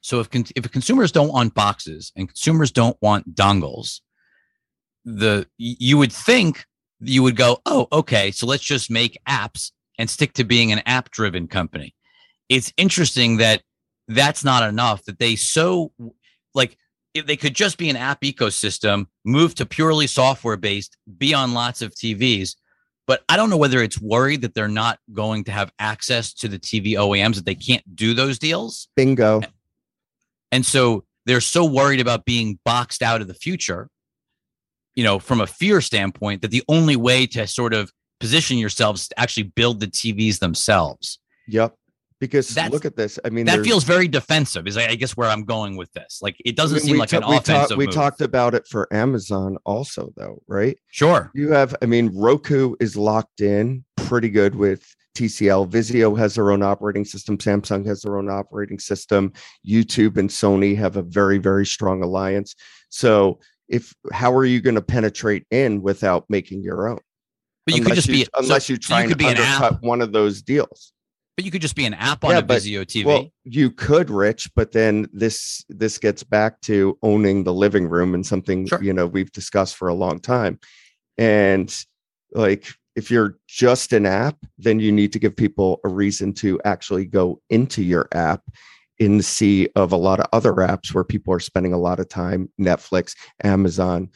[0.00, 4.00] So if if consumers don't want boxes and consumers don't want dongles,
[5.04, 6.66] the you would think
[7.00, 10.80] you would go, oh, okay, so let's just make apps and stick to being an
[10.86, 11.94] app driven company.
[12.48, 13.62] It's interesting that
[14.06, 15.04] that's not enough.
[15.04, 15.92] That they so
[16.54, 16.76] like
[17.14, 21.54] if they could just be an app ecosystem, move to purely software based, be on
[21.54, 22.56] lots of TVs.
[23.06, 26.48] But I don't know whether it's worried that they're not going to have access to
[26.48, 28.88] the TV OEMs that they can't do those deals.
[28.96, 29.40] Bingo.
[30.52, 33.88] And so they're so worried about being boxed out of the future,
[34.98, 39.06] you know, from a fear standpoint, that the only way to sort of position yourselves
[39.06, 41.20] to actually build the TVs themselves.
[41.46, 41.76] Yep.
[42.18, 43.16] Because That's- look at this.
[43.24, 46.18] I mean, That feels very defensive, is I guess where I'm going with this.
[46.20, 47.94] Like it doesn't mean, seem like ta- an we offensive we move.
[47.94, 50.76] talked about it for Amazon also, though, right?
[50.88, 51.30] Sure.
[51.32, 54.84] You have, I mean, Roku is locked in pretty good with
[55.14, 55.68] TCL.
[55.70, 57.38] Vizio has their own operating system.
[57.38, 59.32] Samsung has their own operating system.
[59.64, 62.56] YouTube and Sony have a very, very strong alliance.
[62.88, 66.98] So, if how are you going to penetrate in without making your own?
[67.66, 69.24] But you could Unless just be so- unless you so try you could and be
[69.26, 70.92] an undercut app, one of those deals.
[71.36, 73.04] but you could just be an app on Yeah, a but- Vizio TV.
[73.04, 78.14] Well, you could, Rich, but then this this gets back to owning the living room
[78.14, 78.82] and something Sure.
[78.82, 80.58] you know we've discussed for a long time,
[81.16, 81.74] and
[82.32, 86.60] like if you're just an app, then you need to give people a reason to
[86.64, 88.42] actually go into your app
[88.98, 92.00] in the sea of a lot of other apps where people are spending a lot
[92.00, 94.10] of time Netflix, Amazon,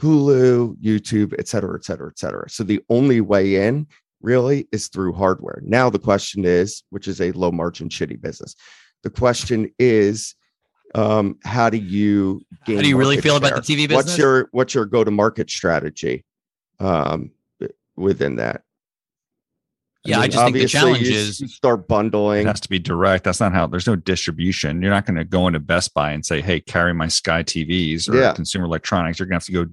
[0.00, 2.48] Hulu, YouTube, et cetera, et cetera, et cetera.
[2.48, 3.86] So the only way in
[4.22, 5.60] really is through hardware.
[5.64, 8.54] Now, the question is, which is a low margin, shitty business,
[9.02, 10.34] the question is,
[10.94, 13.50] um, how do you gain how do you really feel share?
[13.50, 14.06] about the TV business?
[14.06, 16.24] What's your what's your go to market strategy
[16.80, 17.32] um,
[17.96, 18.62] within that?
[20.08, 22.42] Yeah, I, mean, I just think the challenge you, is start bundling.
[22.42, 23.24] It has to be direct.
[23.24, 23.66] That's not how.
[23.66, 24.82] There's no distribution.
[24.82, 28.08] You're not going to go into Best Buy and say, "Hey, carry my Sky TVs
[28.08, 28.32] or yeah.
[28.32, 29.72] consumer electronics." You're going to have to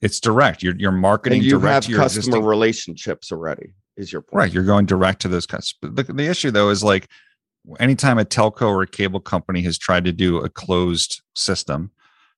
[0.00, 0.62] It's direct.
[0.62, 1.38] You're you're marketing.
[1.38, 3.74] And you direct have customer existing, relationships already.
[3.96, 4.52] Is your point right?
[4.52, 5.94] You're going direct to those customers.
[5.94, 7.08] The, the issue though is like
[7.78, 11.90] anytime a telco or a cable company has tried to do a closed system,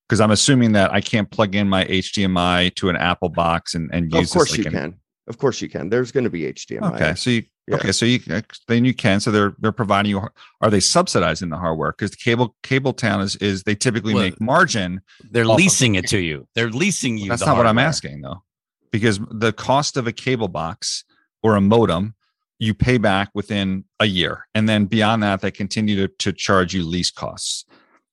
[0.07, 3.89] because I'm assuming that I can't plug in my HDMI to an Apple box and,
[3.93, 4.29] and use.
[4.29, 4.99] Of course like you an, can.
[5.27, 5.89] Of course you can.
[5.89, 6.95] There's going to be HDMI.
[6.95, 7.75] Okay, so you yeah.
[7.77, 9.19] okay, so you uh, then you can.
[9.19, 10.21] So they're they're providing you.
[10.61, 11.91] Are they subsidizing the hardware?
[11.91, 15.01] Because the cable cable town is is they typically well, make margin.
[15.31, 16.47] They're leasing of, it to you.
[16.53, 17.29] They're leasing you.
[17.29, 17.65] That's not hardware.
[17.65, 18.43] what I'm asking though,
[18.91, 21.03] because the cost of a cable box
[21.41, 22.13] or a modem
[22.59, 24.47] you pay back within a year.
[24.55, 27.65] And then beyond that, they continue to, to charge you lease costs.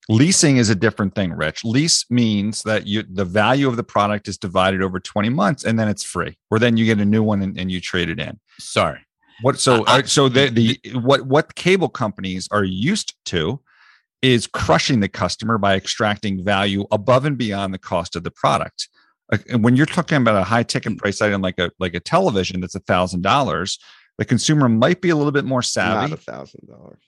[0.09, 1.65] Leasing is a different thing, Rich.
[1.65, 5.79] Lease means that you the value of the product is divided over 20 months and
[5.79, 8.19] then it's free, or then you get a new one and, and you trade it
[8.19, 8.39] in.
[8.59, 9.01] Sorry.
[9.43, 13.61] What so uh, so the, the what what cable companies are used to
[14.23, 18.89] is crushing the customer by extracting value above and beyond the cost of the product.
[19.49, 22.61] And when you're talking about a high ticket price item like a like a television
[22.61, 23.79] that's a thousand dollars,
[24.19, 26.11] the consumer might be a little bit more savvy.
[26.11, 27.01] Not a thousand dollars.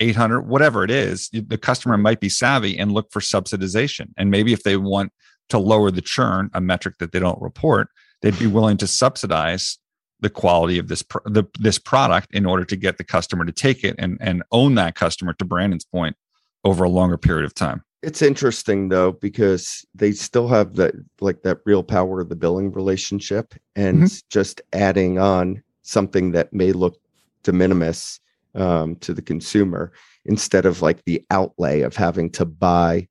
[0.00, 4.52] 800 whatever it is the customer might be savvy and look for subsidization and maybe
[4.52, 5.12] if they want
[5.48, 7.88] to lower the churn a metric that they don't report
[8.22, 9.78] they'd be willing to subsidize
[10.20, 13.84] the quality of this the, this product in order to get the customer to take
[13.84, 16.16] it and and own that customer to brandon's point
[16.64, 21.42] over a longer period of time it's interesting though because they still have that like
[21.42, 24.16] that real power of the billing relationship and mm-hmm.
[24.30, 26.98] just adding on something that may look
[27.42, 28.20] de minimis
[28.56, 29.92] um, to the consumer
[30.24, 33.06] instead of like the outlay of having to buy.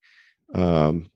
[0.54, 1.10] Um,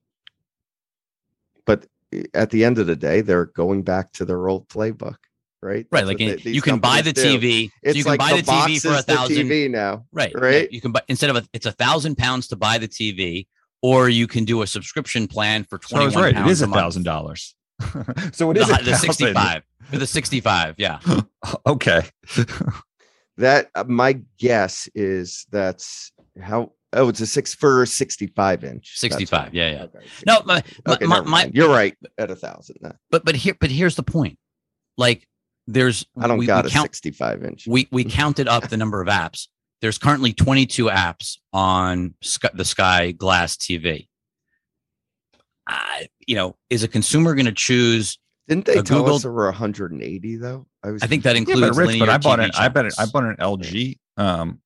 [1.66, 1.86] but
[2.34, 5.18] at the end of the day, they're going back to their old playbook,
[5.62, 5.86] right?
[5.92, 6.06] Right.
[6.06, 7.70] That's like they, you can buy the TV.
[7.84, 9.48] It's so you can like buy the, the TV for a thousand.
[9.48, 10.34] TV now, right?
[10.34, 10.72] Right.
[10.72, 13.48] You can buy instead of a, it's a thousand pounds to buy the TV,
[13.82, 16.12] or you can do a subscription plan for twenty.
[16.12, 16.36] So right.
[16.36, 17.56] It is a thousand dollars.
[18.34, 21.00] so it is the, the 65 for the 65 yeah
[21.66, 22.04] okay
[23.40, 29.54] that uh, my guess is that's how oh it's a six for 65 inch 65
[29.54, 30.00] yeah yeah okay.
[30.26, 32.78] no my, okay, my, my, you're right at a thousand
[33.12, 34.38] but but here but here's the point
[34.98, 35.28] like
[35.68, 38.78] there's i don't we, got we a count, 65 inch we we counted up the
[38.78, 39.48] number of apps
[39.82, 42.14] there's currently 22 apps on
[42.54, 44.08] the sky glass tv
[46.28, 48.20] you know, is a consumer going to choose?
[48.48, 49.16] Didn't they tell Google?
[49.16, 50.68] us there were 180 though?
[50.84, 51.04] I was.
[51.04, 51.62] I think that includes.
[51.62, 52.52] Yeah, but, Rich, but I bought an.
[52.58, 53.98] I bet it, I bought an LG.
[54.18, 54.62] Um,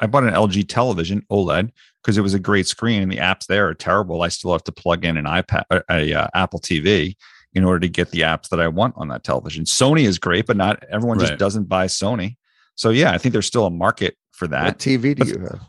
[0.00, 1.70] I bought an LG television OLED
[2.02, 4.22] because it was a great screen and the apps there are terrible.
[4.22, 7.16] I still have to plug in an iPad, a, a uh, Apple TV
[7.52, 9.64] in order to get the apps that I want on that television.
[9.64, 11.28] Sony is great, but not everyone right.
[11.28, 12.36] just doesn't buy Sony.
[12.76, 14.64] So yeah, I think there's still a market for that.
[14.64, 15.60] What TV do but you have?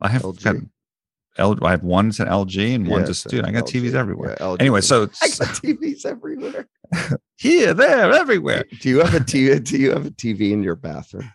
[0.00, 0.68] I have LG.
[1.38, 3.48] L, I have one's an LG and one's a student.
[3.48, 4.36] I got LG, TVs everywhere.
[4.40, 6.68] Yeah, anyway, so I got TVs everywhere.
[7.36, 8.64] Here, there, everywhere.
[8.80, 9.62] Do you have a TV?
[9.68, 11.30] Do you have a TV in your bathroom?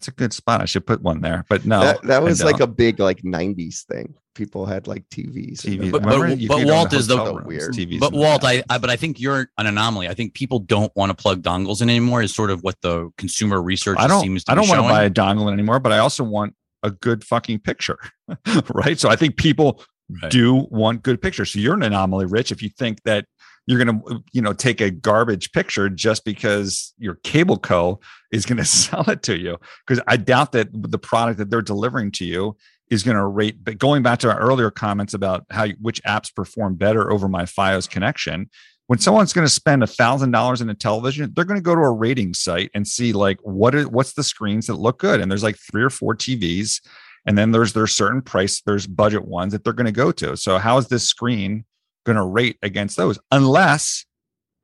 [0.00, 0.62] that's a good spot.
[0.62, 3.84] I should put one there, but no, that, that was like a big like '90s
[3.84, 4.14] thing.
[4.34, 5.60] People had like TVs.
[5.60, 5.90] TVs.
[5.90, 7.74] But, but, but Walt is the weird.
[7.74, 10.08] TVs but Walt, I, I, but I think you're an anomaly.
[10.08, 12.22] I think people don't want to plug dongles in anymore.
[12.22, 14.52] Is sort of what the consumer research I don't, seems to.
[14.52, 17.60] I don't want to buy a dongle anymore, but I also want a good fucking
[17.60, 17.98] picture,
[18.74, 18.98] right?
[18.98, 19.82] So I think people
[20.22, 20.30] right.
[20.30, 21.52] do want good pictures.
[21.52, 23.26] So you're an anomaly, Rich, if you think that
[23.66, 28.00] you're going to, you know, take a garbage picture just because your cable co
[28.32, 29.58] is going to sell it to you.
[29.86, 32.56] Because I doubt that the product that they're delivering to you
[32.90, 33.62] is going to rate.
[33.62, 37.44] But going back to our earlier comments about how which apps perform better over my
[37.44, 38.50] FiOS connection,
[38.90, 41.76] when someone's going to spend a thousand dollars in a television, they're going to go
[41.76, 45.20] to a rating site and see like what is what's the screens that look good.
[45.20, 46.80] And there's like three or four TVs,
[47.24, 50.36] and then there's there's certain price, there's budget ones that they're going to go to.
[50.36, 51.64] So how is this screen
[52.04, 53.16] going to rate against those?
[53.30, 54.06] Unless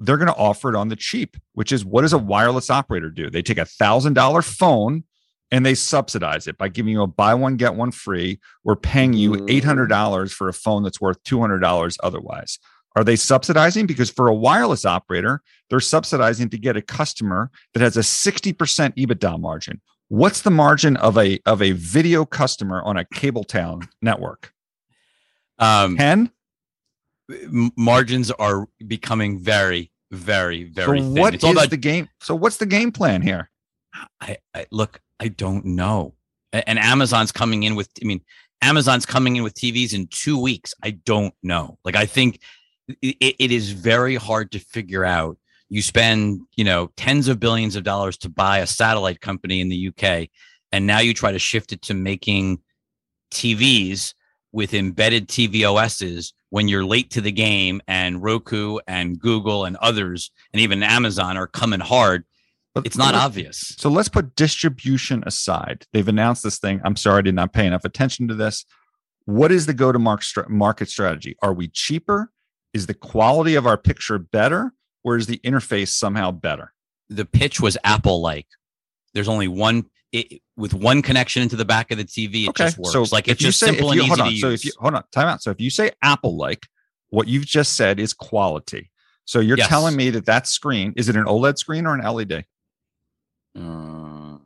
[0.00, 3.10] they're going to offer it on the cheap, which is what does a wireless operator
[3.10, 3.30] do?
[3.30, 5.04] They take a thousand dollar phone
[5.52, 8.40] and they subsidize it by giving you a buy one get one free.
[8.64, 9.46] We're paying you mm-hmm.
[9.48, 12.58] eight hundred dollars for a phone that's worth two hundred dollars otherwise
[12.96, 13.87] Are they subsidizing?
[13.87, 18.54] Because for a wireless operator, they're subsidizing to get a customer that has a 60%
[18.96, 19.80] EBITDA margin.
[20.09, 24.52] What's the margin of a of a video customer on a cable town network?
[25.59, 26.30] Um, 10?
[27.30, 31.14] m- margins are becoming very, very, very So thin.
[31.20, 32.09] what It's is about the game?
[32.20, 33.50] So what's the game plan here?
[34.20, 36.14] I, I look, I don't know.
[36.52, 38.20] And Amazon's coming in with, I mean,
[38.62, 40.72] Amazon's coming in with TVs in two weeks.
[40.82, 41.78] I don't know.
[41.85, 42.40] Like, I think
[42.88, 45.38] it, it is very hard to figure out.
[45.68, 49.68] You spend, you know, tens of billions of dollars to buy a satellite company in
[49.68, 50.29] the UK,
[50.72, 52.61] and now you try to shift it to making
[53.33, 54.14] TVs
[54.53, 60.31] with embedded TVOSs when you're late to the game, and Roku and Google and others,
[60.53, 62.25] and even Amazon are coming hard.
[62.72, 63.75] But It's not obvious.
[63.79, 65.87] So let's put distribution aside.
[65.92, 66.81] They've announced this thing.
[66.85, 68.64] I'm sorry, I did not pay enough attention to this.
[69.25, 71.37] What is the go to market strategy?
[71.42, 72.31] Are we cheaper?
[72.76, 74.72] Is the quality of our picture better?
[75.02, 76.72] Or is the interface somehow better?
[77.08, 78.46] the pitch was Apple like.
[79.14, 82.48] There's only one it, with one connection into the back of the TV.
[82.48, 82.92] It just works.
[82.92, 84.30] So like it's just say- simple if and you- easy hold to on.
[84.32, 84.40] use.
[84.40, 85.42] So if you hold on, time out.
[85.42, 86.66] So if you say Apple like,
[87.10, 88.90] what you've just said is quality.
[89.24, 89.68] So you're Yes.
[89.68, 92.44] telling me that that screen is it an OLED screen or an LED?
[93.56, 94.38] Uh,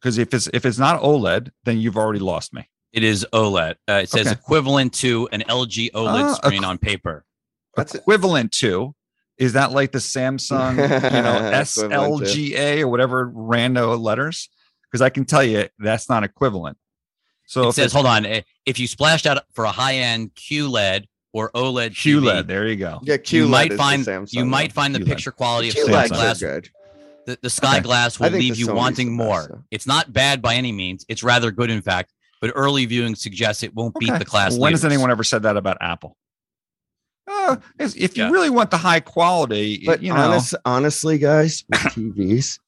[0.00, 2.68] Because if it's if it's not OLED, then you've already lost me.
[2.92, 3.74] It is OLED.
[3.88, 4.32] Uh, it says Okay.
[4.32, 7.24] equivalent to an LG OLED Ah, screen equ- on paper.
[7.76, 7.98] That's it.
[7.98, 8.94] equivalent to
[9.36, 14.48] is that like the Samsung, you know, SLGA or whatever rando letters?
[14.90, 16.78] Because I can tell you that's not equivalent.
[17.46, 20.34] So it if says, hold on, eh, if you splashed out for a high end
[20.34, 22.98] QLED or OLED TV, QLED, there you go.
[23.02, 25.06] Yeah, QLED you might find Samsung you might find the QLED.
[25.06, 26.08] picture quality of QLEDs Sky Samsung.
[26.08, 26.40] Glass.
[26.40, 26.68] good.
[27.26, 27.82] The, the Sky Okay.
[27.84, 29.36] Glass will leave you Sony's wanting more.
[29.40, 29.62] best, though.
[29.70, 31.04] It's not bad by any means.
[31.08, 32.12] It's rather good, in fact.
[32.40, 34.56] But early viewing suggests it won't beat the class.
[34.56, 36.16] When has anyone ever said that about Apple?
[37.26, 38.30] Uh, if if you Yeah.
[38.30, 42.58] really want the high quality, But you know, honest, honestly, guys, with TVs,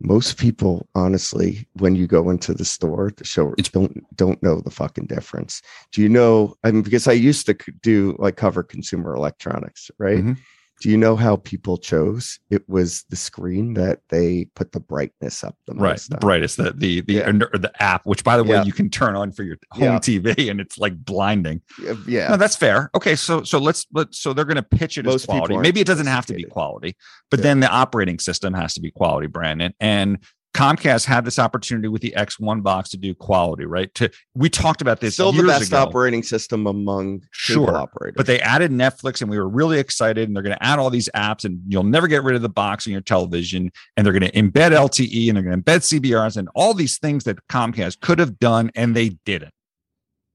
[0.00, 4.60] most people, honestly, when you go into the store, the show It's- don't don't know
[4.60, 5.62] the fucking difference.
[5.92, 6.54] Do you know?
[6.64, 10.18] I mean, because I used to do like cover consumer electronics, right?
[10.24, 10.38] Mhm.
[10.80, 12.38] Do you know how people chose?
[12.50, 16.12] It was the screen that they put the brightness up the right, most.
[16.14, 16.20] on.
[16.20, 17.32] brightest the the the, Yeah.
[17.32, 18.64] the app, which by the way Yeah.
[18.64, 19.98] you can turn on for your home Yeah.
[19.98, 21.62] TV, and it's like blinding.
[21.82, 22.28] Yeah, Yeah.
[22.28, 22.90] No, that's fair.
[22.94, 25.56] Okay, so so let's let so they're going to pitch it Most as quality.
[25.58, 26.96] Maybe it doesn't have to be quality,
[27.30, 29.72] but then the operating system has to be quality, Brandon.
[29.80, 30.18] And
[30.54, 33.94] Comcast had this opportunity with the X1 box to do quality, right?
[33.94, 38.14] To we talked about this Still the best ago, operating system among Sure, operators.
[38.16, 40.26] but they added Netflix, and we were really excited.
[40.28, 42.48] And they're going to add all these apps, and you'll never get rid of the
[42.48, 43.70] box on your television.
[43.96, 46.98] And they're going to embed LTE, and they're going to embed CBRS, and all these
[46.98, 49.52] things that Comcast could have done, and they didn't.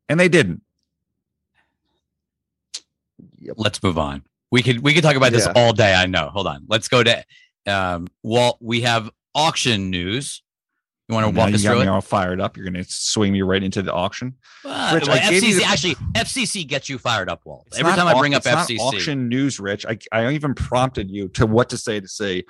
[0.07, 0.61] And they didn't.
[3.39, 3.55] Yep.
[3.57, 4.23] let's move on.
[4.51, 5.93] We could we could talk about this all day.
[5.93, 6.29] I know.
[6.29, 6.65] Hold on.
[6.67, 7.25] Let's go to
[7.65, 8.57] um Walt.
[8.61, 10.41] We have auction news.
[11.09, 11.87] You want to walk you us through it?
[11.89, 12.55] all fired up.
[12.55, 14.35] You're going to swing me right into the auction.
[14.63, 17.65] Rich, well, I gave you FCC the- actually FCC gets you fired up, Walt.
[17.67, 19.97] It's Every not time I au- bring up it's not FCC, auction news, Rich, I,
[20.13, 22.43] I even prompted you to what to say to say,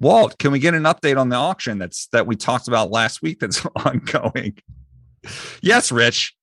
[0.00, 3.22] Walt, can we get an update on the auction that's that we talked about last
[3.22, 4.58] week that's ongoing?
[5.62, 6.34] yes, Rich.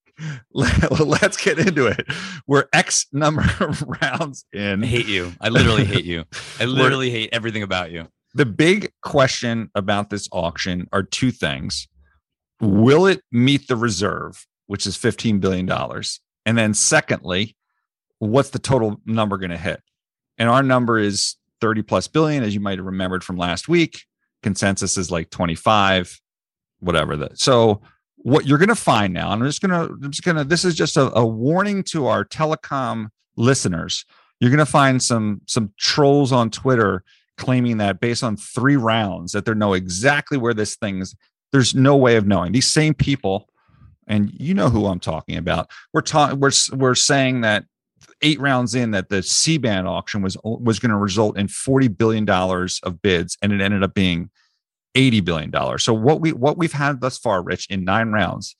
[0.53, 2.07] Let- Let's get into it.
[2.47, 4.83] We're X number of rounds in.
[4.83, 5.33] I hate you.
[5.41, 6.23] I literally hate you.
[6.59, 8.07] I literally hate everything about you.
[8.37, 11.87] The big question about this auction are two things.
[12.61, 15.67] Will it meet the reserve, which is $15 billion?
[16.45, 17.55] And then, secondly,
[18.19, 19.81] what's the total number going to hit?
[20.37, 24.03] And our number is 30 plus billion, as you might have remembered from last week.
[24.43, 26.21] Consensus is like 25,
[26.79, 27.39] whatever that.
[27.39, 27.81] So,
[28.17, 30.43] what you're going to find now, and I'm just going to, I'm just going to,
[30.43, 34.05] this is just a, a warning to our telecom listeners.
[34.39, 37.03] You're going to find some some trolls on Twitter
[37.37, 41.15] claiming that based on three rounds that they know exactly where this thing's
[41.53, 42.51] there's no way of knowing.
[42.51, 43.47] These same people
[44.07, 47.65] and you know who i'm talking about we're talking we're, we're saying that
[48.21, 52.25] eight rounds in that the c-band auction was was going to result in 40 billion
[52.25, 54.29] dollars of bids and it ended up being
[54.97, 55.83] 80 billion dollars.
[55.83, 58.55] So what we what we've had thus far rich in nine rounds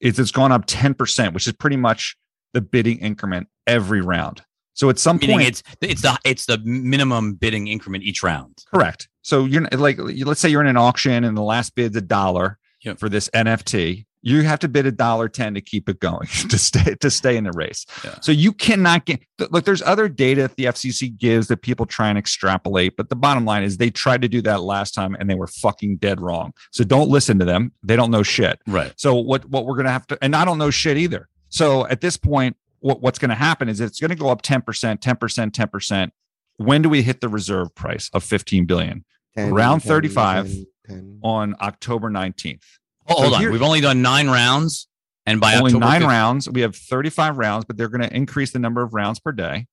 [0.00, 2.16] is it's gone up 10% which is pretty much
[2.54, 4.42] the bidding increment every round
[4.74, 8.58] so at some Meaning point it's it's the it's the minimum bidding increment each round.
[8.72, 9.08] Correct.
[9.22, 12.58] So you're like, let's say you're in an auction and the last bid's a dollar
[12.84, 12.98] Yep.
[12.98, 14.06] for this NFT.
[14.24, 17.36] You have to bid a dollar ten to keep it going to stay to stay
[17.36, 17.86] in the race.
[18.04, 18.16] Yeah.
[18.20, 19.20] So you cannot get
[19.50, 19.64] look.
[19.64, 23.44] There's other data that the FCC gives that people try and extrapolate, but the bottom
[23.44, 26.52] line is they tried to do that last time and they were fucking dead wrong.
[26.72, 27.72] So don't listen to them.
[27.84, 28.60] They don't know shit.
[28.66, 28.92] Right.
[28.96, 31.28] So what what we're gonna have to, and I don't know shit either.
[31.48, 34.42] So at this point, what, what's going to happen is it's going to go up
[34.42, 36.10] 10%, 10%, 10%.
[36.56, 39.04] When do we hit the reserve price of 15 billion?
[39.36, 41.20] 10, Round 10, 35 10, 10.
[41.22, 42.62] On October 19th.
[43.08, 43.50] Oh, So hold on.
[43.50, 44.88] We've only done nine rounds,
[45.26, 46.50] and by Only October nine 15th rounds.
[46.50, 49.66] We have 35 rounds, but they're going to increase the number of rounds per day.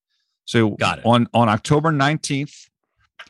[0.46, 1.06] So Got it.
[1.06, 2.68] on on October 19th,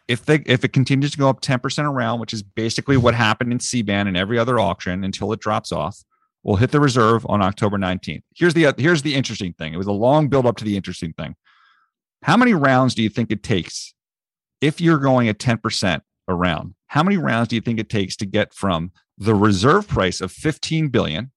[0.08, 3.14] if they if it continues to go up 10% a round, which is basically what
[3.14, 6.02] happened in C-band and every other auction until it drops off,
[6.42, 8.22] we'll hit the reserve on October 19th.
[8.34, 9.72] Here's the here's the interesting thing.
[9.74, 11.34] It was a long build up to the interesting thing.
[12.22, 13.94] How many rounds do you think it takes
[14.60, 16.74] if you're going at 10% a round?
[16.88, 20.32] How many rounds do you think it takes to get from the reserve price of
[20.32, 21.30] 15 billion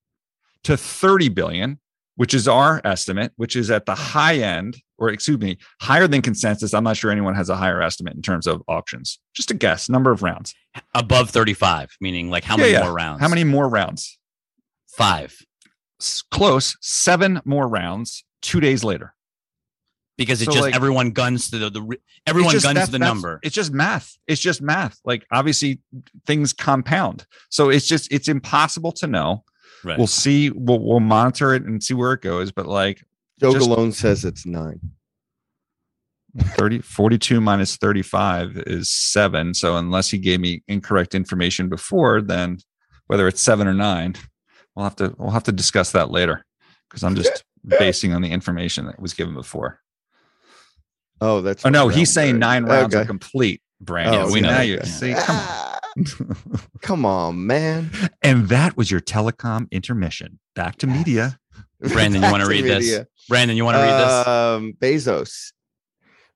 [0.63, 1.79] to 30 billion,
[2.15, 6.21] which is our estimate, which is at the high end, or excuse me, higher than
[6.21, 6.73] consensus.
[6.73, 9.19] I'm not sure anyone has a higher estimate in terms of auctions.
[9.33, 10.53] Just a guess, number of rounds.
[10.95, 12.83] above 35, meaning like how Yeah, many yeah.
[12.83, 13.21] more rounds?
[13.21, 14.17] How many more rounds?
[14.97, 15.35] Five.
[16.01, 19.13] S- Close, seven more rounds two days later.
[20.17, 22.91] Because it's So, just like- everyone guns to the, the everyone just guns math- to
[22.91, 23.39] the math- number.
[23.41, 24.15] It's just math.
[24.27, 24.99] It's just math.
[25.03, 25.79] Like obviously
[26.27, 27.25] things compound.
[27.49, 29.43] So it's just it's impossible to know.
[29.83, 29.97] Right.
[29.97, 30.49] We'll see.
[30.51, 32.51] We'll, we'll monitor it and see where it goes.
[32.51, 33.03] But like
[33.39, 34.79] Joe just- Galone says it's nine.
[36.37, 42.57] 30 42 minus 35 is 7 so unless he gave me incorrect information before then
[43.05, 44.15] whether it's 7 or 9
[44.75, 46.45] we'll have to we'll have to discuss that later
[46.89, 47.43] because i'm just
[47.79, 49.79] basing on the information that was given before.
[51.21, 54.21] Oh, that's oh no he's saying they're- 9 rounds are complete brandon.
[54.21, 54.49] Oh, See, we know.
[54.49, 54.83] now you Yeah.
[54.83, 55.69] see come on.
[56.81, 57.91] Come on, man.
[58.23, 60.39] and that was your telecom intermission.
[60.55, 61.37] Back to media.
[61.79, 63.05] Brandon, you wanna Back read this?
[63.29, 64.27] Brandon, you want to read this?
[64.27, 65.51] Um, Bezos.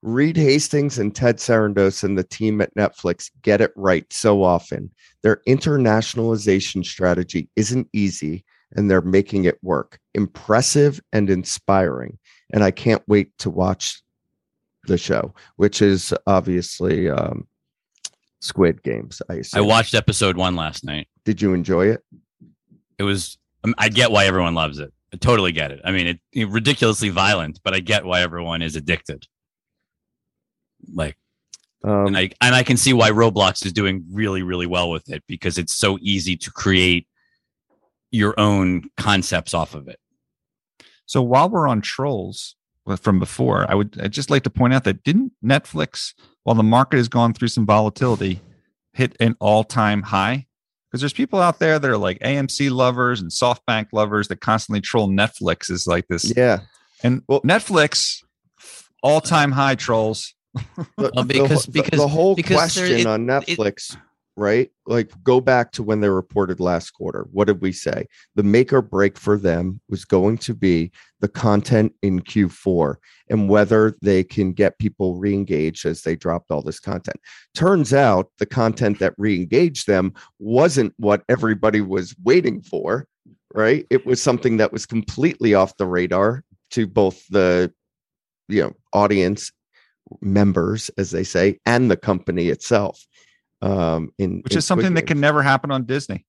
[0.08, 4.90] Reed Hastings and Ted Sarandos and the team at Netflix get it right so often.
[5.22, 10.00] Their internationalization strategy isn't easy and they're making it work.
[10.14, 12.18] Impressive and inspiring.
[12.54, 14.02] And I can't wait to watch
[14.86, 17.46] the show, which is obviously um,
[18.40, 19.22] Squid Games.
[19.30, 21.10] I, I watched episode one last night.
[21.26, 22.02] Did you enjoy it?
[22.98, 24.94] It was, um, I get why everyone loves it.
[25.14, 25.82] I totally get it.
[25.84, 29.28] I mean, it, it ridiculously violent, but I get why everyone is addicted.
[30.94, 31.18] Like,
[31.84, 35.10] Um, and I and I can see why Roblox is doing really really well with
[35.10, 37.08] it because it's so easy to create
[38.12, 40.00] your own concepts off of it.
[41.06, 42.56] so while we're on trolls
[43.02, 46.14] from before i would i'd just like to point out that didn't netflix
[46.44, 48.40] while the market has gone through some volatility
[48.94, 50.46] hit an all-time high
[50.90, 54.80] because there's people out there that are like amc lovers and softbank lovers that constantly
[54.80, 56.60] troll netflix is like this yeah.
[57.04, 58.24] and Well- netflix
[59.04, 60.34] all-time high trolls
[60.98, 63.98] The, Well, because- the- because- the whole because question it- on Netflix,
[64.36, 64.70] right?
[64.86, 67.28] Like go back to when they reported last quarter.
[67.32, 68.06] What did we say?
[68.36, 70.92] The make or break for them was going to be
[71.22, 72.96] the content in Q4
[73.30, 77.18] and whether they can get people re-engaged as they dropped all this content.
[77.56, 83.08] Turns out the content that re-engaged them wasn't what everybody was waiting for,
[83.56, 83.88] right?
[83.90, 87.74] It was something that was completely off the radar to both the
[88.50, 89.52] you know audience
[90.22, 93.06] members, as they say, and the company itself.
[93.62, 96.28] Um, in which in is something that can never happen on disney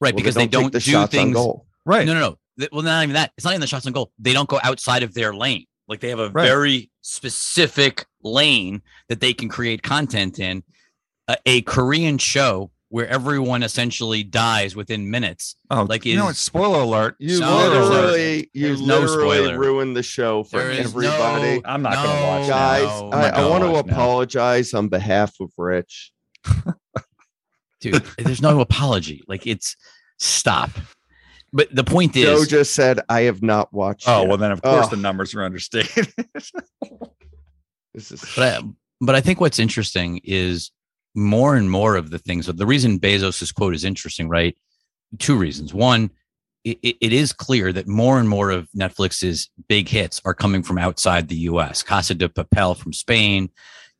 [0.00, 1.34] Right, Well, because they don't, take the do things.
[1.34, 1.66] goal.
[1.84, 2.20] right No, no,
[2.58, 2.68] no.
[2.72, 3.32] Well, not even that.
[3.36, 4.12] It's not even the shots on goal.
[4.20, 5.64] They don't go outside of their lane.
[5.88, 6.44] Like they have a Right.
[6.46, 10.62] very specific lane that they can create content in.
[11.28, 15.56] A, a Korean show where everyone essentially dies within minutes.
[15.70, 18.80] oh Like, you know is- what spoiler alert You No, there's no- literally, you there's
[18.80, 21.56] no literally ruined the show for everybody.
[21.56, 23.86] no- i'm not no, gonna watch Guys, no, I, I'm I gonna want to watch
[23.86, 23.92] now.
[23.92, 26.12] apologize on behalf of Rich.
[27.80, 29.22] Dude, there's no apology.
[29.28, 29.76] Like it's
[30.18, 30.70] stop.
[31.52, 34.08] But the point is, Joe just said, I have not watched.
[34.08, 34.90] oh yet." well then of course Oh.
[34.90, 36.08] the numbers are understated
[37.94, 38.62] This is but I,
[39.00, 40.70] but I think what's interesting is
[41.18, 42.46] more and more of the things.
[42.46, 44.56] The reason Bezos's quote is interesting, right?
[45.18, 45.74] Two reasons.
[45.74, 46.10] One,
[46.64, 50.78] it, it is clear that more and more of Netflix's big hits are coming from
[50.78, 51.82] outside the U.S.
[51.82, 53.50] Casa de Papel from Spain.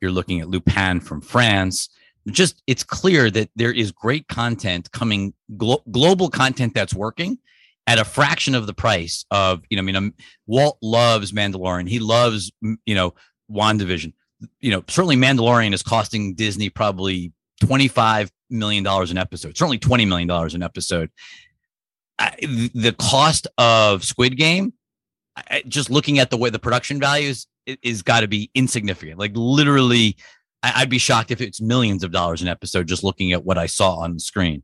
[0.01, 1.89] You're looking at Lupin from France.
[2.29, 7.39] Just it's clear that there is great content coming, glo- global content that's working
[7.87, 9.83] at a fraction of the price of you know.
[9.83, 10.15] I mean, um,
[10.47, 11.89] Walt loves Mandalorian.
[11.89, 13.15] He loves you know
[13.51, 14.13] WandaVision.
[14.61, 17.33] You know, certainly Mandalorian is costing Disney probably
[17.63, 21.11] $25 million an episode, certainly $20 million an episode.
[22.19, 22.37] I,
[22.75, 24.73] the cost of Squid Game,
[25.37, 27.47] I, just looking at the way the production values
[27.83, 29.19] is, got to be insignificant.
[29.19, 30.17] Like literally,
[30.63, 33.59] I, I'd be shocked if it's millions of dollars an episode just looking at what
[33.59, 34.63] I saw on the screen.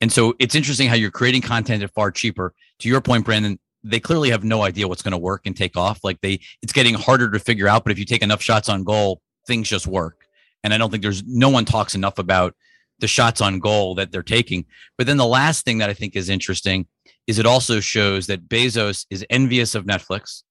[0.00, 2.54] And so it's interesting how you're creating content at far cheaper.
[2.80, 3.58] To your point, Brandon,
[3.88, 6.00] they clearly have no idea what's going to work and take off.
[6.02, 7.84] Like they, it's getting harder to figure out.
[7.84, 10.26] But if you take enough shots on goal, things just work.
[10.64, 12.54] And I don't think there's no one talks enough about
[12.98, 14.64] the shots on goal that they're taking.
[14.98, 16.86] But then the last thing that I think is interesting
[17.26, 20.42] is it also shows that Bezos is envious of Netflix.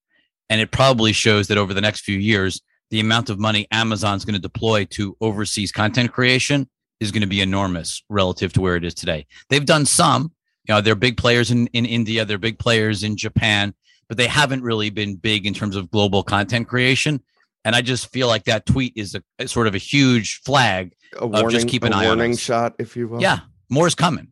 [0.50, 2.62] And it probably shows that over the next few years,
[2.92, 6.70] the amount of money Amazon's going to deploy to overseas content creation
[7.00, 9.26] is going to be enormous relative to where it is today.
[9.50, 10.32] They've done some,
[10.68, 13.74] you know, they're big players in, in India, they're big players in Japan,
[14.08, 17.22] but they haven't really been big in terms of global content creation.
[17.64, 20.94] And I just feel like that tweet is a, a sort of a huge flag.
[21.18, 22.40] A warning, just keep an a eye on warning us.
[22.40, 23.22] shot, if you will.
[23.22, 23.40] Yeah,
[23.70, 24.32] more is coming.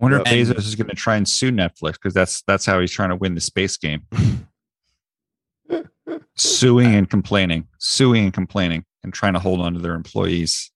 [0.00, 0.32] I wonder if Yeah.
[0.34, 3.16] Bezos is going to try and sue Netflix because that's that's how he's trying to
[3.16, 4.02] win the space game.
[6.36, 10.70] suing and complaining, suing and complaining, and trying to hold on to their employees.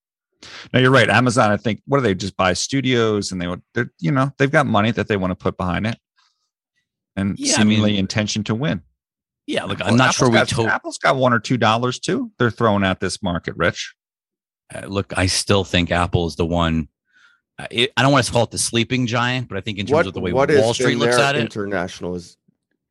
[0.73, 1.09] Now you're right.
[1.11, 4.33] Amazon, I think, what do they just buy studios and they would, they're, you know,
[4.39, 5.99] they've got money that they want to put behind it,
[7.17, 8.83] and Yeah, I seemingly mean- intention to win.
[9.47, 10.69] Yeah, look, Well, I'm not Apple's sure we told.
[10.69, 12.31] Apple's got one or two dollars too.
[12.39, 13.95] They're throwing at this market, Rich.
[14.73, 16.89] Uh, look, I still think Apple is the one.
[17.59, 19.87] uh, It, I don't want to call it the sleeping giant, but I think in
[19.87, 22.37] terms What, of the way what Wall Street looks at it, international is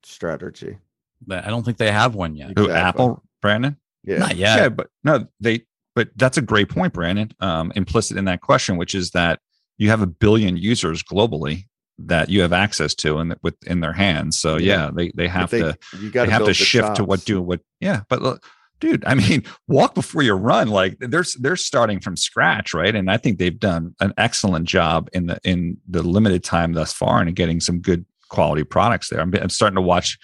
[0.04, 0.78] strategy.
[1.26, 2.58] but I don't think they have one yet.
[2.58, 3.78] Who Apple, Brandon?
[4.04, 4.18] Yeah.
[4.18, 4.58] Not yet.
[4.60, 5.66] Yeah, but no, they.
[6.00, 7.30] But that's a great point, Brandon.
[7.42, 9.42] Um, implicit in that question, which is that
[9.78, 11.66] you have a billion users globally
[11.98, 14.40] that you have access to and with in their hands.
[14.40, 14.86] So Yeah.
[14.86, 17.42] yeah, they they have they, to you got they have to shift to what do
[17.42, 17.60] what.
[17.82, 18.46] Yeah, but look,
[18.80, 20.70] dude, I mean, walk before you run.
[20.70, 22.96] Like they're they're starting from scratch, right?
[22.96, 26.94] And I think they've done an excellent job in the in the limited time thus
[26.94, 29.20] far and getting some good quality products there.
[29.20, 30.18] I'm, I'm starting to watch.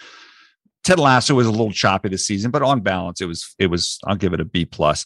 [0.86, 4.00] Ted Lasso was a little choppy this season, but on balance, it was it was.
[4.06, 5.06] I'll give it a B plus.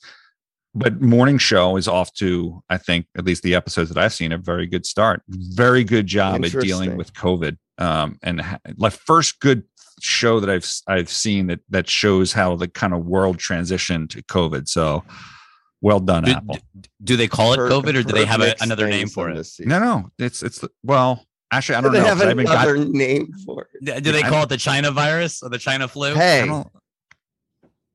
[0.75, 4.31] But morning show is off to I think at least the episodes that I've seen
[4.31, 5.23] a very good start.
[5.27, 7.57] Very good job at dealing with COVID.
[7.79, 9.63] Um, and ha- like first good
[10.01, 14.21] show that I've I've seen that that shows how the kind of world transitioned to
[14.23, 14.67] COVID.
[14.67, 15.03] So
[15.81, 16.57] well done, Do, Apple.
[17.03, 19.47] do they call it Heard- COVID or do they have a, another name for it?
[19.61, 22.05] No, no, it's it's well, actually I Do don't they know.
[22.05, 23.85] have 'cause I haven't got- another name for it?
[23.85, 26.13] Do do they call it the China virus or the China flu?
[26.13, 26.47] Hey,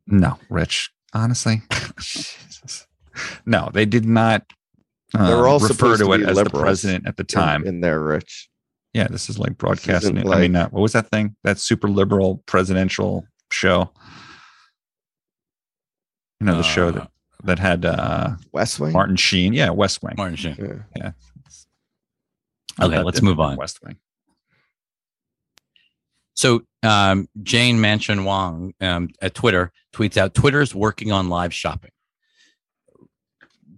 [0.06, 0.90] no, Rich.
[1.12, 1.62] Honestly,
[2.00, 2.36] Jesus.
[3.46, 4.44] no, they did not.
[5.14, 7.24] Um, They were all refer supposed to to it be as the president at the
[7.24, 7.62] time.
[7.62, 8.48] in, in there, Rich.
[8.92, 10.16] yeah, this is like broadcasting.
[10.16, 10.34] isn't it.
[10.34, 11.36] I mean, like- uh, what was that thing?
[11.44, 13.90] That super liberal presidential show.
[16.40, 17.10] You know, the show Uh, that
[17.44, 18.92] that had uh, West Wing.
[18.92, 19.52] Martin Sheen.
[19.52, 20.14] Yeah, West Wing.
[20.16, 20.84] Martin Sheen.
[20.96, 21.12] Yeah.
[22.82, 23.56] Okay, Not let's move on.
[23.56, 23.96] West Wing.
[26.34, 31.92] So um, Jane Manchun Wong um, at Twitter tweets out Twitter's working on live shopping.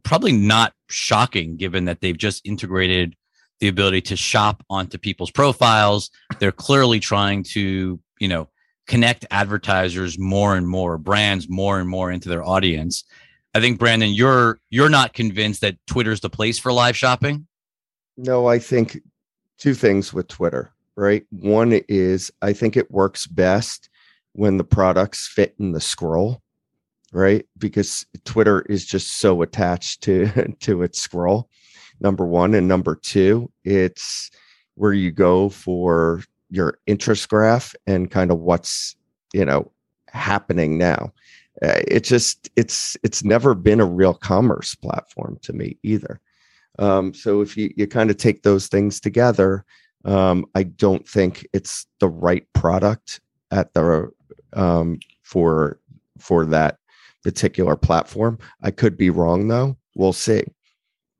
[0.06, 3.16] Probably not shocking given that they've just integrated
[3.60, 6.10] the ability to shop onto people's profiles.
[6.38, 8.48] They're clearly trying to, you know,
[8.86, 13.02] connect advertisers more and more, brands more and more into their audience.
[13.52, 17.48] I think Brandon, you're you're not convinced that Twitter's the place for live shopping.
[18.16, 18.98] No, I think
[19.58, 21.24] two things with Twitter, right?
[21.30, 23.88] One is I think it works best
[24.34, 26.42] when the products fit in the scroll,
[27.12, 27.44] right?
[27.58, 31.48] Because Twitter is just so attached to to its scroll.
[32.00, 34.30] Number 1 and number 2, it's
[34.74, 38.96] where you go for your interest graph and kind of what's,
[39.32, 39.72] you know,
[40.08, 41.12] happening now.
[41.62, 46.20] Uh, it just it's it's never been a real commerce platform to me either.
[46.78, 49.64] Um, so if you, you kind of take those things together,
[50.04, 54.10] um, I don't think it's the right product at the
[54.52, 55.80] um, for
[56.18, 56.78] for that
[57.26, 58.38] particular platform.
[58.62, 59.76] I could be wrong though.
[59.96, 60.44] We'll see.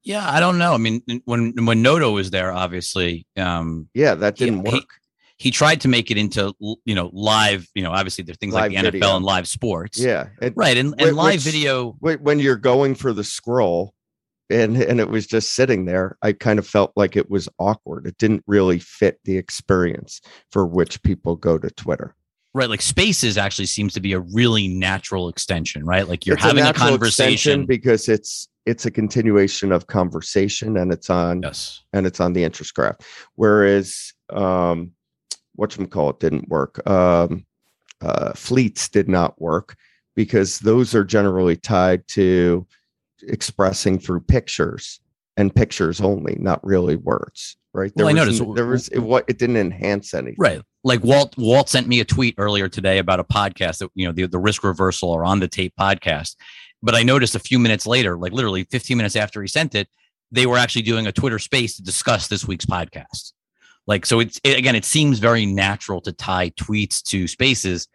[0.05, 0.73] Yeah, I don't know.
[0.73, 4.85] I mean, when when Noto was there, obviously, um, Yeah, that didn't he- work.
[5.39, 6.55] he tried to make it into
[6.85, 9.01] you know live you know obviously there's things like the video.
[9.01, 12.95] nfl and live sports yeah, and right and, and live which- video when you're going
[12.95, 13.93] for the scroll,
[14.49, 18.07] and and it was just sitting there, I kind of felt like it was awkward.
[18.07, 20.21] It didn't really fit the experience
[20.53, 22.15] for which people go to Twitter.
[22.57, 26.09] Right like spaces actually seems to be a really natural extension right?
[26.09, 27.67] Like you're It's having a, extension conversation.
[27.67, 31.83] because it's it's a continuation of conversation and it's on yes.
[31.93, 32.97] and it's on the interest graph.
[33.35, 34.93] Whereas um
[35.59, 36.87] whatchamacallit didn't work.
[36.89, 37.45] Um
[38.01, 39.77] uh fleets did not work
[40.15, 42.67] because those are generally tied to
[43.23, 45.01] expressing through pictures
[45.37, 47.93] and pictures only not really words right?
[47.95, 50.37] Well, I noticed- there was it, what it didn't enhance anything.
[50.39, 54.07] Right like walt walt sent me a tweet earlier today about a podcast that you
[54.07, 56.37] know the, the risk reversal or on the tape podcast
[56.82, 59.89] but i noticed a few minutes later like literally 15 minutes after he sent it
[60.30, 63.32] they were actually doing a twitter space to discuss this week's podcast
[63.87, 67.89] Like, so it's it, again, it seems very natural to tie tweets to spaces.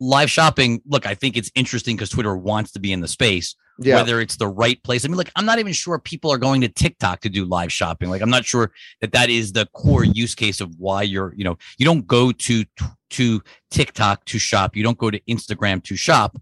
[0.00, 3.54] Live shopping, look, I think it's interesting because Twitter wants to be in the space,
[3.78, 3.96] Yeah.
[3.96, 5.04] whether it's the right place.
[5.04, 7.72] I mean, like, I'm not even sure people are going to TikTok to do live
[7.72, 8.10] shopping.
[8.10, 8.70] Like, I'm not sure
[9.00, 12.32] that that is the core use case of why you're, you know, you don't go
[12.32, 12.64] to
[13.10, 14.76] to TikTok to shop.
[14.76, 16.38] You don't go to Instagram to shop.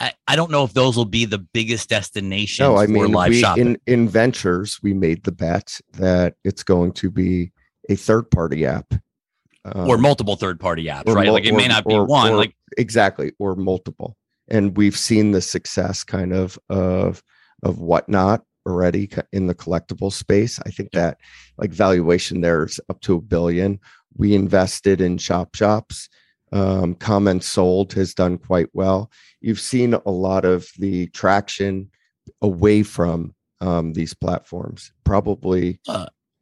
[0.00, 3.12] I, I don't know if those will be the biggest destination no, I for mean,
[3.12, 3.66] live we, shopping.
[3.66, 7.52] in in ventures, we made the bet that it's going to be
[7.90, 8.94] a third party app,
[9.74, 11.26] or Um, multiple third party apps, right?
[11.26, 12.32] mul- like it may not be or- one.
[12.32, 14.16] or- like exactly, or multiple,
[14.50, 17.22] and we've seen the success kind of of
[17.62, 20.60] of whatnot already in the collectible space.
[20.66, 21.18] I think that
[21.58, 23.80] like valuation there's up to a billion.
[24.16, 26.08] We invested in ShopShops.
[26.52, 29.10] Um, CommentSold has done quite well.
[29.40, 31.90] You've seen a lot of the traction
[32.42, 34.92] away from um, these platforms.
[35.04, 35.80] Probably,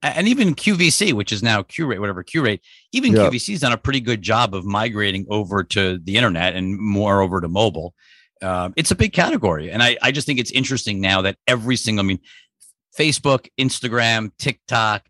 [0.03, 2.61] and even QVC, which is now Qurate, whatever Qurate,
[2.93, 3.29] even Yeah.
[3.29, 7.41] QVC's done a pretty good job of migrating over to the internet and more over
[7.41, 7.95] to mobile.
[8.41, 11.75] Um, it's a big category, and I, I just think it's interesting now that every
[11.75, 12.21] single, I mean,
[12.97, 15.09] Facebook, Instagram, TikTok,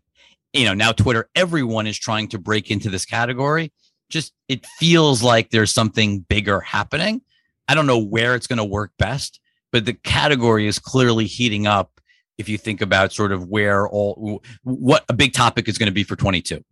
[0.53, 3.71] you know, now Twitter, everyone is trying to break into this category.
[4.09, 7.21] Just it feels like there's something bigger happening.
[7.67, 9.39] I don't know where it's going to work best,
[9.71, 11.98] but the category is clearly heating up
[12.39, 15.93] if you think about sort of where all what a big topic is going to
[15.93, 16.63] be for 22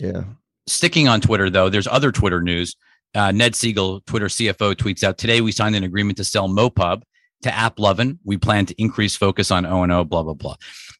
[0.00, 0.24] yeah.
[0.66, 2.74] sticking on twitter though there's other twitter news.
[3.14, 7.02] Uh, ned segal twitter cfo tweets out today we signed an agreement to sell mopub
[7.42, 8.18] to applovin.
[8.24, 10.56] We plan to increase focus on o&o blah blah blah.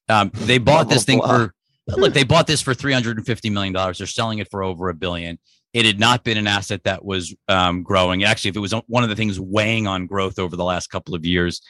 [0.08, 1.38] Um, they bought Blah, this blah, thing blah.
[1.38, 1.54] for
[2.00, 3.98] look they bought this for 350 million dollars.
[3.98, 5.38] They're selling it for over a billion.
[5.72, 8.24] It had not been an asset that was um, growing.
[8.24, 11.14] Actually if it was one of the things weighing on growth over the last couple
[11.14, 11.60] of years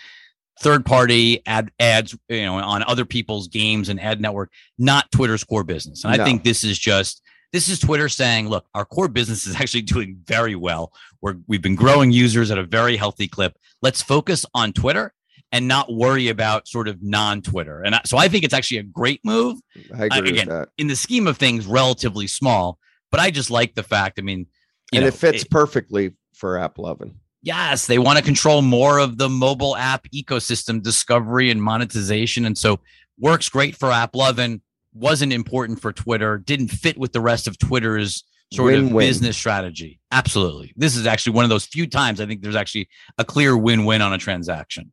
[0.61, 5.45] third party ad ads you know on other people's games and ad network not twitter's
[5.45, 6.05] core business.
[6.05, 9.57] And i think this is just this is twitter saying look our core business is
[9.61, 10.93] actually doing very well.
[11.21, 13.57] We're, we've been growing users at a very healthy clip.
[13.83, 15.13] Let's focus on twitter
[15.53, 17.83] and not worry about sort of non-twitter.
[17.83, 19.59] And I, so i think it's actually a great move.
[19.97, 20.69] I agree again, with that.
[20.79, 22.79] in the scheme of things relatively small
[23.11, 24.47] but i just like the fact i mean
[24.93, 27.15] and know, it fits perfectly for AppLovin.
[27.43, 32.45] Yes, they want to control more of the mobile app ecosystem discovery and monetization.
[32.45, 32.81] And so
[33.19, 34.61] works great for AppLovin,
[34.93, 39.07] wasn't important for Twitter, didn't fit with the rest of Twitter's sort of Win-win.
[39.07, 40.01] business strategy.
[40.11, 40.73] Absolutely.
[40.77, 44.03] This is actually one of those few times I think there's actually a clear win-win
[44.03, 44.93] on a transaction.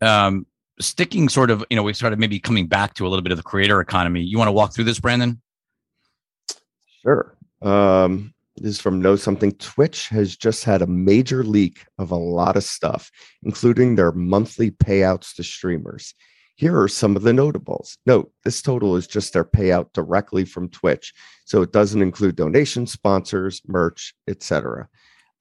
[0.00, 0.46] Um,
[0.80, 3.38] sticking sort of, you know, we started maybe coming back to a little bit of
[3.38, 4.22] the creator economy.
[4.22, 5.40] You want to walk through this, Brandon?
[7.02, 7.36] Sure.
[7.60, 9.52] Um, this is from Know Something.
[9.52, 13.10] Twitch has just had a major leak of a lot of stuff,
[13.42, 16.14] including their monthly payouts to streamers.
[16.56, 17.96] Here are some of the notables.
[18.04, 22.92] Note this total is just their payout directly from Twitch, so it doesn't include donations,
[22.92, 24.88] sponsors, merch, etc.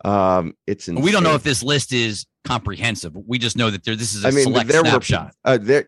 [0.06, 1.04] Um, it's insane.
[1.04, 3.14] We don't know if this list is comprehensive.
[3.16, 5.34] We just know that there this is a I mean, select there snapshot.
[5.46, 5.86] were uh, there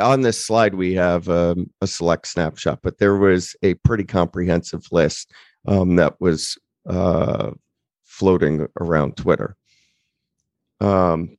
[0.00, 4.86] on this slide we have um, a select snapshot, but there was a pretty comprehensive
[4.90, 5.32] list
[5.66, 6.58] um, that was
[6.88, 7.50] uh,
[8.04, 9.56] floating around Twitter.
[10.80, 11.36] Um,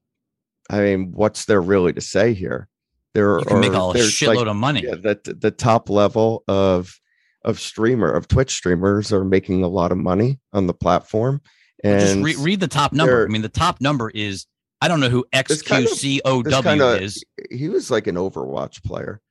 [0.70, 2.68] I mean, what's there really to say here?
[3.14, 4.84] There you can make are a there's shitload like, of money.
[4.84, 7.00] yeah, the the top level of
[7.46, 11.42] of streamer of Twitch streamers are making a lot of money on the platform.
[11.84, 13.26] And Just re- read the top number.
[13.26, 14.48] I mean, the top number is
[14.82, 17.24] I don't know who This kind of- XQCOW is.
[17.52, 19.22] he was like an Overwatch player.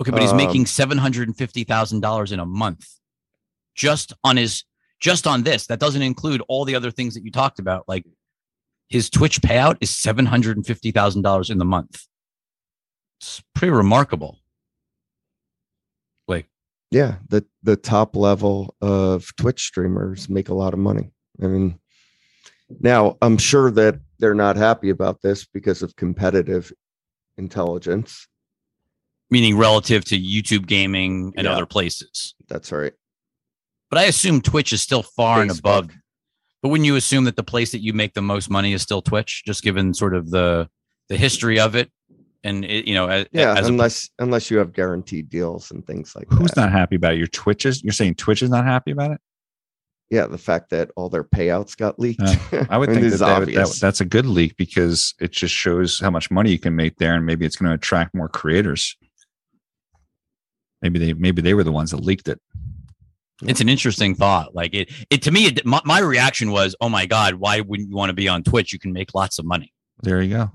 [0.00, 2.88] Okay, but he's um, making seven hundred and fifty thousand dollars in a month,
[3.78, 4.64] just on his
[5.00, 5.66] just on this.
[5.68, 7.84] That doesn't include all the other things that you talked about.
[7.88, 8.04] Like
[8.88, 12.02] his Twitch payout is seven hundred and fifty thousand dollars in the month.
[13.20, 14.38] It's pretty remarkable.
[16.26, 16.46] Like
[16.90, 21.10] yeah the the top level of twitch streamers make a lot of money
[21.42, 21.78] i mean
[22.80, 26.72] now i'm sure that they're not happy about this because of competitive
[27.36, 28.26] intelligence
[29.30, 31.52] meaning relative to YouTube gaming and Yeah.
[31.52, 32.34] other places.
[32.48, 32.94] that's right
[33.90, 35.88] But I assume Twitch is still far and above.
[36.62, 39.00] But wouldn't you assume that the place that you make the most money is still
[39.00, 40.68] Twitch, just given sort of the
[41.08, 41.90] the history of it,
[42.44, 45.86] and it, you know, as, yeah as a- unless unless you have guaranteed deals and
[45.86, 47.18] things like Who's that not happy about it?
[47.18, 47.82] Your Twitches?
[47.82, 49.20] You're saying Twitch is not happy about it?
[50.10, 53.12] yeah the fact that all their payouts got leaked Uh, I would mean, think this
[53.12, 53.80] that, is that, would- that obvious.
[53.80, 57.14] that's a good leak because it just shows how much money you can make there,
[57.14, 58.96] and maybe it's going to attract more creators.
[60.82, 62.40] Maybe they maybe they were the ones that leaked it.
[63.42, 64.54] It's an interesting thought.
[64.54, 67.88] Like it, it to me, it, my, my reaction was, "Oh my god, why wouldn't
[67.90, 68.72] you want to be on Twitch?
[68.72, 69.72] You can make lots of money."
[70.02, 70.50] There you go.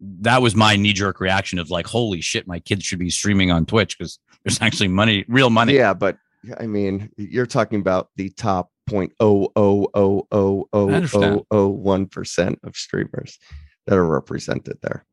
[0.00, 3.50] that was my knee jerk reaction of like, holy shit, my kids should be streaming
[3.50, 5.74] on Twitch because there's actually money, real money.
[5.74, 6.16] Yeah, but
[6.58, 10.94] I mean, you're talking about the top point oh oh oh oh, oh I oh
[10.94, 11.24] understand.
[11.24, 13.38] oh oh one percent of streamers
[13.86, 15.04] that are represented there.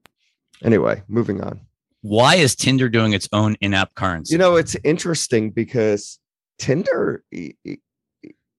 [0.64, 1.62] Anyway, moving on.
[2.02, 4.34] Why is Tinder doing its own in-app currency?
[4.34, 6.20] You know, it's interesting because
[6.58, 7.24] Tinder.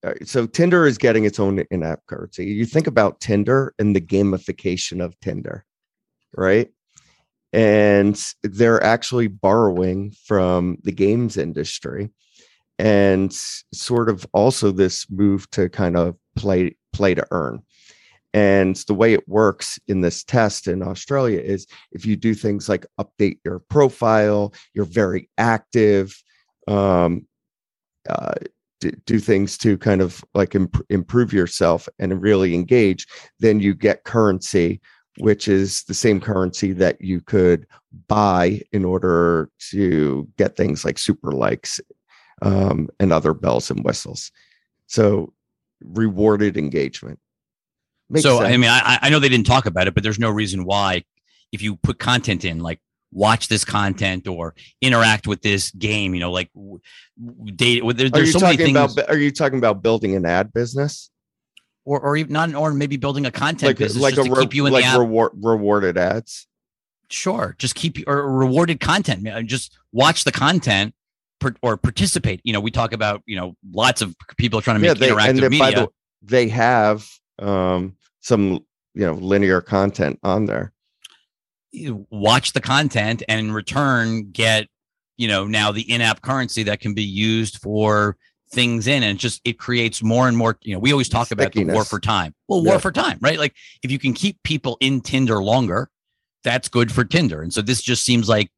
[0.05, 2.47] uh, So Tinder is getting its own in-app currency.
[2.47, 5.65] You think about Tinder and the gamification of Tinder,
[6.37, 6.69] right?
[7.53, 12.11] And they're actually borrowing from the games industry,
[12.79, 13.33] and
[13.73, 17.63] sort of also this move to kind of play play to earn.
[18.35, 22.69] And the way it works in this test in Australia is if you do things
[22.69, 26.23] like update your profile, you're very active,
[26.69, 27.27] um,
[28.09, 28.35] uh,
[28.81, 33.07] do, do things to kind of like imp- improve yourself and really engage,
[33.41, 34.81] then you get currency,
[35.19, 37.67] which is the same currency that you could
[38.07, 41.81] buy in order to get things like super likes
[42.43, 44.31] um, and other bells and whistles.
[44.87, 45.33] So
[45.83, 47.19] rewarded engagement.
[48.11, 50.31] Makes so I mean, I, I know they didn't talk about it, but there's no
[50.31, 51.05] reason why,
[51.53, 52.81] if you put content in, like
[53.13, 56.79] watch this content or interact with this game, you know, like w-
[57.19, 59.09] well, There, are there's you so many talking things, about?
[59.11, 61.11] Are you talking about building an ad business,
[61.85, 64.37] or or even not, or maybe building a content like business like just a to
[64.37, 64.99] re- keep you in like the app.
[64.99, 66.47] reward, rewarded ads?
[67.11, 69.27] sure, just keep or rewarded content.
[69.47, 70.95] Just watch the content.
[71.41, 72.41] per- Or participate.
[72.45, 75.11] You know, we talk about you know lots of people trying to Yeah, make they
[75.11, 75.87] and interactive by media.
[75.87, 75.89] the
[76.23, 77.07] they have
[77.39, 78.61] um some
[78.95, 80.73] you know linear content on there.
[81.71, 84.69] You watch the content and in return get
[85.17, 88.17] you know now the in-app currency that can be used for
[88.51, 89.03] things in.
[89.03, 91.85] And just it creates more and more you know we always talk about the war
[91.85, 92.35] for time.
[92.49, 92.79] Well war Yeah.
[92.81, 93.39] for time right?
[93.39, 95.91] Like if you can keep people in tinder longer
[96.45, 97.43] that's good for tinder.
[97.43, 98.51] And so this just seems like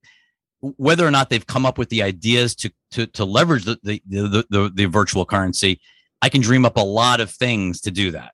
[0.61, 4.03] whether or not they've come up with the ideas to to to leverage the the
[4.07, 5.81] the, the, the virtual currency
[6.21, 8.33] i can dream up a lot of things to do that.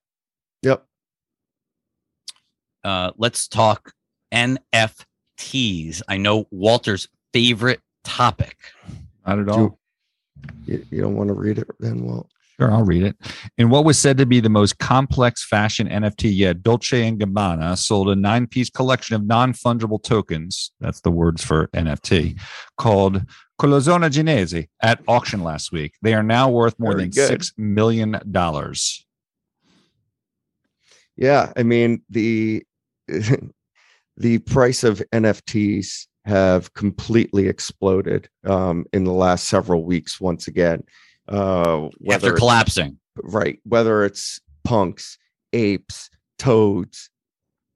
[0.62, 0.84] Yep.
[2.84, 3.92] uh, let's talk
[4.32, 6.02] NFTs.
[6.08, 8.56] I know Walter's favorite topic.
[9.26, 9.78] Not at Do all.
[10.64, 12.04] You, you don't want to read it then?
[12.04, 13.14] Well, Sure, I'll read it.
[13.58, 17.76] In what was said to be the most complex fashion NFT yet, Dolce and Gabbana
[17.76, 20.70] sold a nine-piece collection of non-fungible tokens.
[20.80, 22.40] That's the words for NFT,
[22.78, 23.20] called
[23.60, 25.96] Collezione Genesi at auction last week.
[26.00, 27.28] They are now worth more Very than good.
[27.28, 29.04] six million dollars.
[31.14, 31.52] yeah.
[31.56, 32.64] I mean the
[34.16, 40.20] the price of NFTs have completely exploded um, in the last several weeks.
[40.20, 40.82] Once again,
[41.28, 45.16] uh, whether After collapsing, right whether it's punks
[45.52, 47.08] apes toads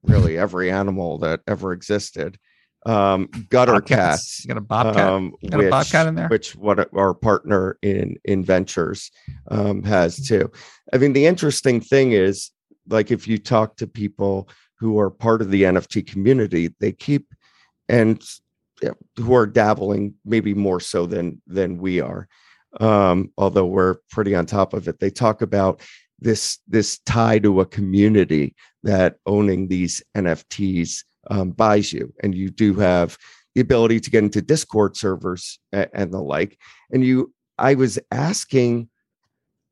[0.03, 2.37] really every animal that ever existed
[2.85, 4.97] um gutter cats You got a bobcat.
[4.97, 6.27] um got a bobcat in there?
[6.29, 9.11] which what our partner in in ventures
[9.49, 10.51] um has too
[10.93, 12.51] i mean the interesting thing is
[12.87, 14.49] like if you talk to people
[14.81, 17.27] who are part of the nft community they keep
[17.87, 18.21] and
[19.17, 22.27] who are dabbling maybe more so than than we are
[22.79, 24.99] um although we're pretty on top of it.
[24.99, 25.81] They talk about
[26.19, 32.49] this this tie to a community that owning these nfts um, buys you and you
[32.49, 33.17] do have
[33.55, 36.57] the ability to get into discord servers a- and the like.
[36.91, 38.89] And you i was asking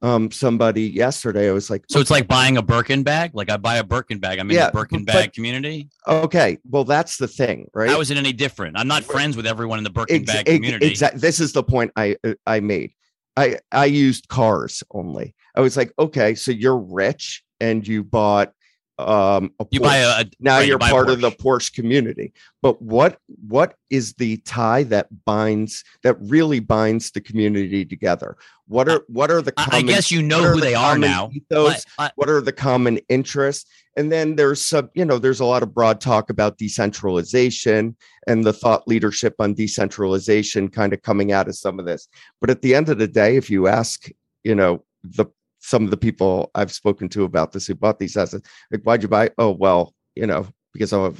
[0.02, 3.32] um somebody yesterday i was like so it's like buying a Birkin bag.
[3.34, 5.90] Like I buy a Birkin bag, I'm in Yeah, the Birkin but- bag community.
[6.08, 8.78] okay well that's the thing right How is it any different?
[8.78, 10.88] I'm not friends with everyone in the Birkin Ex- bag community.
[10.88, 12.16] exact- this is the point i
[12.48, 12.92] i made
[13.36, 18.54] i i used cars only i was like okay so you're rich and you bought
[19.00, 20.20] um You buy Porsche.
[20.20, 21.74] a, a now right, you you're a part of the Porsche.
[21.74, 22.34] Community.
[22.62, 28.36] But what what is the tie that binds that really binds the community together?
[28.68, 31.30] What are what are the I- I guess you know who the they are now,
[31.34, 31.86] Ethos,
[32.16, 33.70] what are the common interests?
[33.98, 37.96] And then there's some, you know, there's a lot of broad talk about decentralization
[38.28, 42.08] and the thought leadership on decentralization kind of coming out of some of this.
[42.40, 44.08] But at the end of the day, if you ask,
[44.44, 45.26] you know, the
[45.60, 49.02] some of the people I've spoken to about this who bought these assets, like, why'd
[49.04, 49.30] you buy?
[49.38, 51.14] Oh, well, you know, because I'll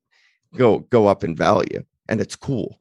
[0.56, 2.80] go go up in value and it's cool.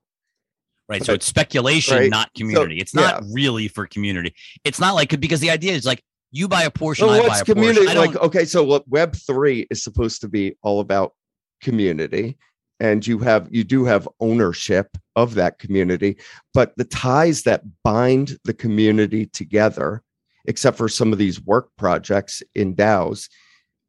[0.89, 1.03] Right.
[1.03, 2.09] So it's speculation, Right.
[2.09, 2.79] not community.
[2.79, 4.33] it's not really for community.
[4.65, 7.07] It's not like because the idea is like you buy a portion.
[7.07, 7.85] So and I buy what's a community.
[7.93, 8.15] Like?
[8.17, 11.13] Okay, so what Web three is supposed to be all about
[11.61, 12.37] community,
[12.81, 16.17] and you have you do have ownership of that community,
[16.53, 20.03] but the ties that bind the community together,
[20.45, 23.29] except for some of these work projects in DAOs,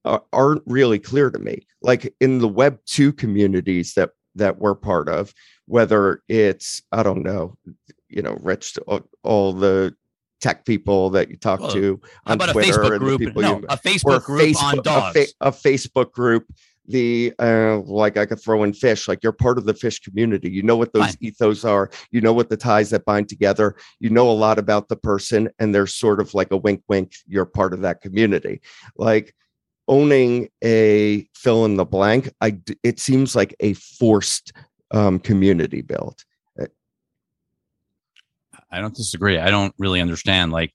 [0.04, 1.66] are, aren't really clear to me.
[1.80, 5.32] Like in the Web two communities that that we're part of,
[5.66, 7.56] whether it's I don't know,
[8.08, 9.94] you know, Rich, all, all the
[10.40, 13.58] tech people that you talk Well, to on Twitter a Facebook and the people No,
[13.60, 15.16] you- a Facebook group on a, dogs.
[15.16, 16.46] fa- a Facebook group.
[16.88, 20.50] The uh, like I could throw in fish, like you're part of the fish community.
[20.50, 21.16] You know what those Fine.
[21.20, 21.90] ethos are.
[22.10, 23.76] You know what the ties that bind together.
[24.00, 27.12] You know a lot about the person, and there's sort of like a wink, wink.
[27.26, 28.60] You're part of that community.
[28.96, 29.34] Like
[29.86, 34.52] owning a fill in the blank, I it seems like a forced
[34.90, 36.24] um, community built.
[38.72, 39.38] I don't disagree.
[39.38, 40.50] I don't really understand.
[40.50, 40.74] Like,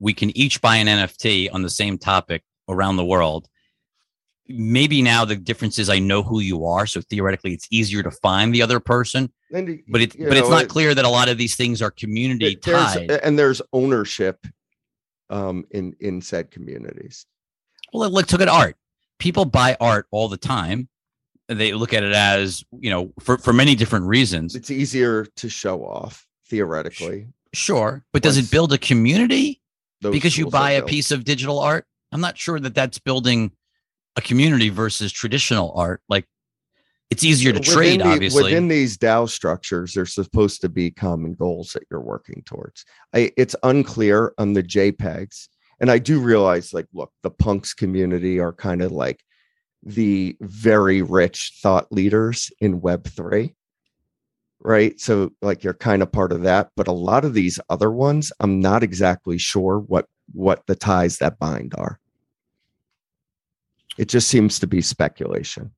[0.00, 3.48] we can each buy an NFT on the same topic around the world.
[4.48, 8.10] Maybe now the difference is I know who you are, so theoretically it's easier to
[8.10, 9.30] find the other person.
[9.52, 11.90] And But it, but it's not it- clear that a lot of these things are
[11.90, 13.10] community it- there's- tied.
[13.10, 14.46] and there's ownership
[15.30, 17.26] um, in in said communities.
[17.92, 18.76] Well, look, look at art.
[19.18, 20.88] People buy art all the time.
[21.48, 24.54] They look at it as you know for for many different reasons.
[24.54, 27.28] It's easier to show off theoretically.
[27.54, 29.60] Sure, but does it build a community?
[30.00, 30.90] Because you buy a built.
[30.90, 33.50] piece of digital art i'm not sure that that's building
[34.18, 36.26] a community versus traditional art like
[37.08, 39.94] it's easier to Within trade the- obviously within these DAO structures.
[39.94, 42.84] There's supposed to be common goals that you're working towards.
[43.14, 45.48] I, it's unclear on the JPEGs,
[45.80, 49.22] and I do realize, like, look, the punks community are kind of like
[49.82, 53.54] the very rich thought leaders in Web three,
[54.60, 55.00] right?
[55.00, 56.68] So, like, you're kind of part of that.
[56.76, 60.04] But a lot of these other ones, I'm not exactly sure what
[60.34, 61.98] what the ties that bind are.
[63.98, 65.72] It just seems to be speculation.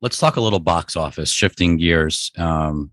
[0.00, 2.90] let's talk a little box office shifting gears um,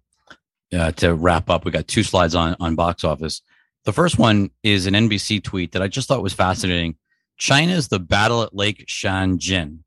[0.74, 1.64] uh, to wrap up.
[1.64, 3.42] We got two slides on on box office.
[3.86, 6.96] The first one is an nbc tweet that i just thought was fascinating.
[7.38, 9.80] China's the battle at lake changjin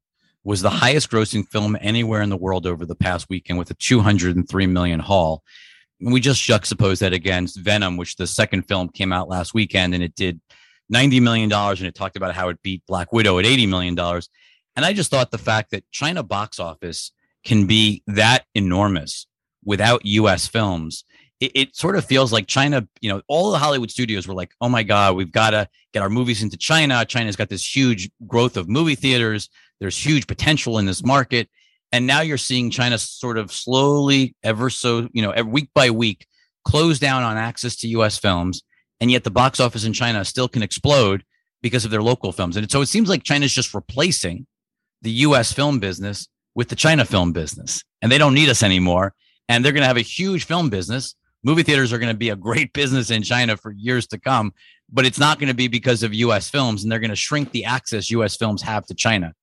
[0.42, 3.74] was the highest grossing film anywhere in the world over the past weekend with a
[3.74, 5.42] 203 million haul.
[6.00, 9.94] And we just juxtapose that against venom which the second film came out last weekend
[9.94, 10.40] and it did
[10.89, 13.95] 90 million dollars and it talked about how it beat black widow at 80 million
[13.95, 14.28] dollars
[14.76, 17.11] and I just thought the fact that China box office
[17.45, 19.26] can be that enormous
[19.64, 21.05] without US films,
[21.41, 24.53] it, it sort of feels like China, you know, all the Hollywood studios were like,
[24.61, 27.05] oh my God, we've got to get our movies into China.
[27.07, 29.49] China's got this huge growth of movie theaters.
[29.80, 31.49] There's huge potential in this market.
[31.93, 36.26] And now you're seeing China sort of slowly, ever so, you know, week by week,
[36.64, 38.62] close down on access to US films.
[39.01, 41.24] And yet the box office in China still can explode
[41.62, 42.57] because of their local films.
[42.57, 44.47] And so it seems like China's just replacing
[45.03, 47.84] the US film business with the China film business.
[48.03, 49.14] And they don't need us anymore.
[49.49, 51.14] And they're going to have a huge film business.
[51.44, 54.53] Movie theaters are going to be a great business in China for years to come,
[54.90, 56.82] but it's not going to be because of US films.
[56.82, 59.34] And they're going to shrink the access US films have to China.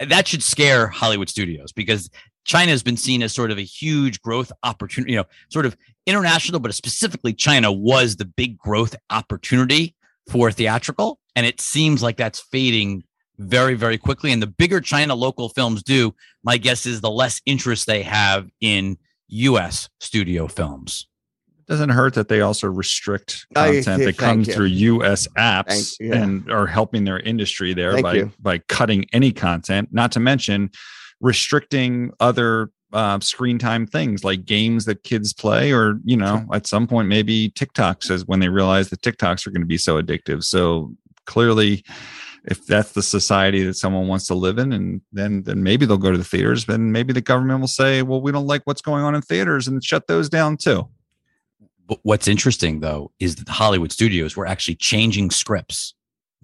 [0.00, 2.10] That should scare Hollywood studios because
[2.44, 5.76] China has been seen as sort of a huge growth opportunity, you know, sort of
[6.06, 9.94] international, but specifically China was the big growth opportunity
[10.30, 11.18] for theatrical.
[11.36, 13.02] And it seems like that's fading
[13.38, 14.30] very, very quickly.
[14.30, 16.14] And the bigger China local films do,
[16.44, 18.96] my guess is the less interest they have in
[19.28, 21.08] US studio films.
[21.58, 24.54] It doesn't hurt that they also restrict I- content that thank comes you.
[24.54, 26.22] through US apps Thank- yeah.
[26.22, 28.32] and are helping their industry there Thank by you.
[28.38, 30.70] by cutting any content, not to mention
[31.24, 36.66] restricting other uh, screen time things like games that kids play or you know at
[36.66, 40.00] some point maybe TikToks says when they realize that TikToks are going to be so
[40.00, 40.44] addictive.
[40.44, 40.94] So
[41.26, 41.82] clearly
[42.44, 45.96] if that's the society that someone wants to live in and then then maybe they'll
[45.96, 48.82] go to the theaters then maybe the government will say well we don't like what's
[48.82, 50.86] going on in theaters and shut those down too
[51.86, 55.94] But what's interesting though is that the Hollywood studios were actually changing scripts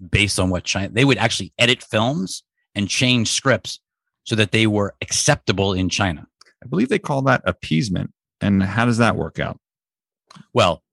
[0.09, 2.41] based on what China they would actually edit films
[2.73, 3.79] and change scripts
[4.23, 6.27] so that they were acceptable in China.
[6.63, 8.11] I believe they call that appeasement.
[8.39, 9.59] And how does that work out?
[10.53, 10.83] Well,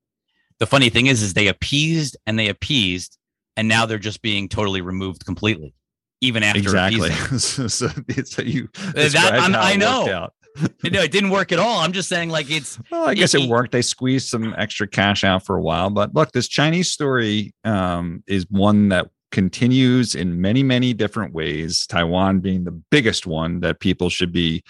[0.59, 3.17] the funny thing is, is they appeased and they appeased,
[3.55, 5.73] and now they're just being totally removed completely,
[6.21, 7.11] even after exactly.
[7.39, 7.87] so, so,
[8.25, 10.09] so you that- I'm- how I know.
[10.11, 10.33] out.
[10.83, 11.77] no, it didn't work at all.
[11.79, 13.71] I'm just saying, like it's Well, I guess it It- worked.
[13.71, 18.23] They squeezed some extra cash out for a while, but look, this Chinese story um,
[18.27, 21.85] is one that continues in many, many different ways.
[21.87, 24.63] Taiwan being the biggest one that people should be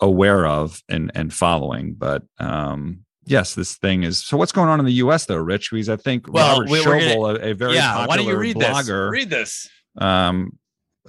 [0.00, 1.94] aware of and and following.
[1.94, 4.18] But um, yes, this thing is.
[4.24, 5.26] So, what's going on in the U.S.
[5.26, 5.70] though, Rich?
[5.72, 7.92] Because I think Well, Robert we- gonna- a, a very yeah.
[7.92, 9.12] popular Why don't you read blogger, this?
[9.12, 9.68] Read this.
[9.98, 10.58] um,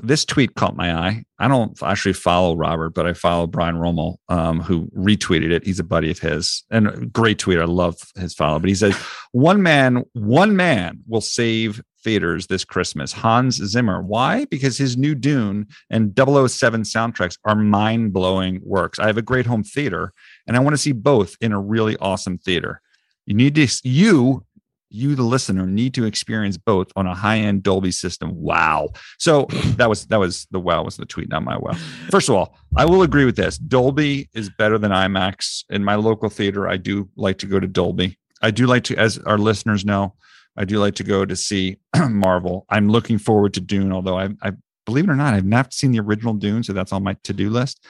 [0.01, 1.23] this tweet caught my eye.
[1.39, 5.65] I don't actually follow Robert, but I follow Brian Roemmele, um, who retweeted it.
[5.65, 7.59] He's a buddy of his and a great tweet.
[7.59, 8.59] I love his follow.
[8.59, 8.95] But he says,
[9.33, 13.11] "One man, one man will save theaters this Christmas.
[13.11, 14.01] Hans Zimmer.
[14.01, 14.45] Why?
[14.45, 18.99] Because his new Dune and 007 soundtracks are mind blowing works.
[18.99, 20.13] I have a great home theater
[20.47, 22.81] and I want to see both in a really awesome theater.
[23.25, 24.45] You need to, you,
[24.89, 28.31] you, the listener, need to experience both on a high end Dolby system.
[28.33, 28.89] Wow.
[29.19, 29.45] So
[29.77, 31.73] that was, that was the wow was the tweet, not my wow.
[32.09, 33.57] First of all, I will agree with this.
[33.57, 35.63] Dolby is better than IMAX.
[35.69, 38.17] In my local theater, I do like to go to Dolby.
[38.41, 40.15] I do like to, as our listeners know,
[40.60, 41.78] I do like to go to see
[42.10, 42.66] Marvel.
[42.70, 44.51] I'm looking forward to Dune, although I, I
[44.86, 47.34] believe it or not, I've not seen the original Dune, so that's on my to
[47.34, 47.84] do list.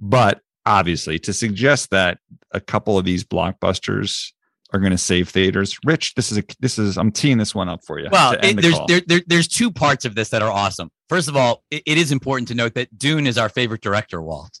[0.00, 2.18] But obviously, to suggest that
[2.52, 4.32] a couple of these blockbusters
[4.72, 7.68] are going to save theaters, Rich, this is a this is I'm teeing this one
[7.68, 8.08] up for you.
[8.10, 10.90] Well, it, the there's there, there, there's two parts of this that are awesome.
[11.08, 14.20] First of all, it, it is important to note that Dune is our favorite director,
[14.22, 14.58] Walt.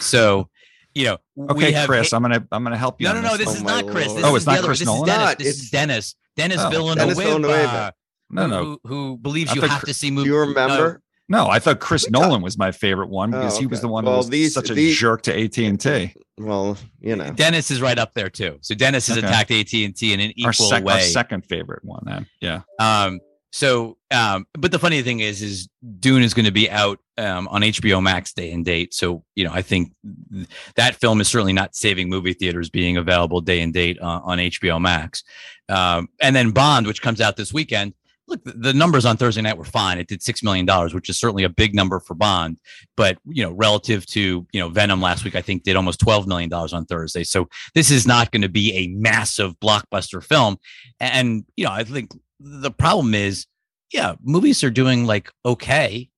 [0.00, 0.48] So,
[0.94, 2.12] you know, we okay, have Chris.
[2.12, 3.06] I'm gonna I'm gonna help you.
[3.08, 3.36] No, no, no.
[3.36, 4.12] This Oh is not Chris.
[4.12, 5.08] This Oh, it's the not other- Chris this Nolan?
[5.08, 5.26] Is Denis.
[5.28, 6.14] Not, This is Denis.
[6.36, 6.96] Denis Oh, Villeneuve.
[6.98, 7.50] Denis Villeneuve.
[7.66, 7.90] uh,
[8.30, 10.28] no, no, Who, who believes I you have Chris- to see movies?
[10.30, 11.00] you remember?
[11.28, 11.46] no.
[11.48, 14.14] I thought Chris Nolan was my favorite one because Oh, he was the one Well,
[14.14, 16.12] who was these- such a these- jerk to AT and T.
[16.38, 17.30] Well, you know.
[17.32, 18.58] Denis is right up there too.
[18.60, 19.26] So Denis has Okay.
[19.26, 20.94] attacked AT and T in an equal Our, sec- way.
[20.94, 22.02] our second favorite one.
[22.06, 22.62] Then, yeah.
[22.80, 23.20] Um,
[23.54, 25.68] so, um, but the funny thing is, is
[26.00, 28.92] Dune is going to be out um, on HBO Max day and date.
[28.92, 29.92] So, you know, I think
[30.32, 34.20] th- that film is certainly not saving movie theaters being available day and date uh,
[34.24, 35.22] on HBO Max.
[35.68, 37.94] Um, and then Bond, which comes out this weekend.
[38.26, 39.98] Look, the- the numbers on Thursday night were fine.
[39.98, 42.58] It did six million dollars, which is certainly a big number for Bond.
[42.96, 46.26] But you know, relative to you know Venom last week, I think did almost twelve
[46.26, 47.22] million dollars on Thursday.
[47.22, 50.56] So this is not going to be a massive blockbuster film.
[50.98, 52.10] And you know, I think
[52.44, 53.46] the problem is
[53.92, 56.08] yeah, movies are doing like okay,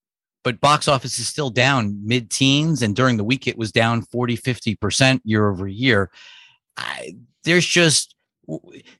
[0.42, 2.82] but box office is still down mid teens.
[2.82, 6.10] And during the week, it was down 40, 50% year over year.
[6.76, 8.14] I, there's just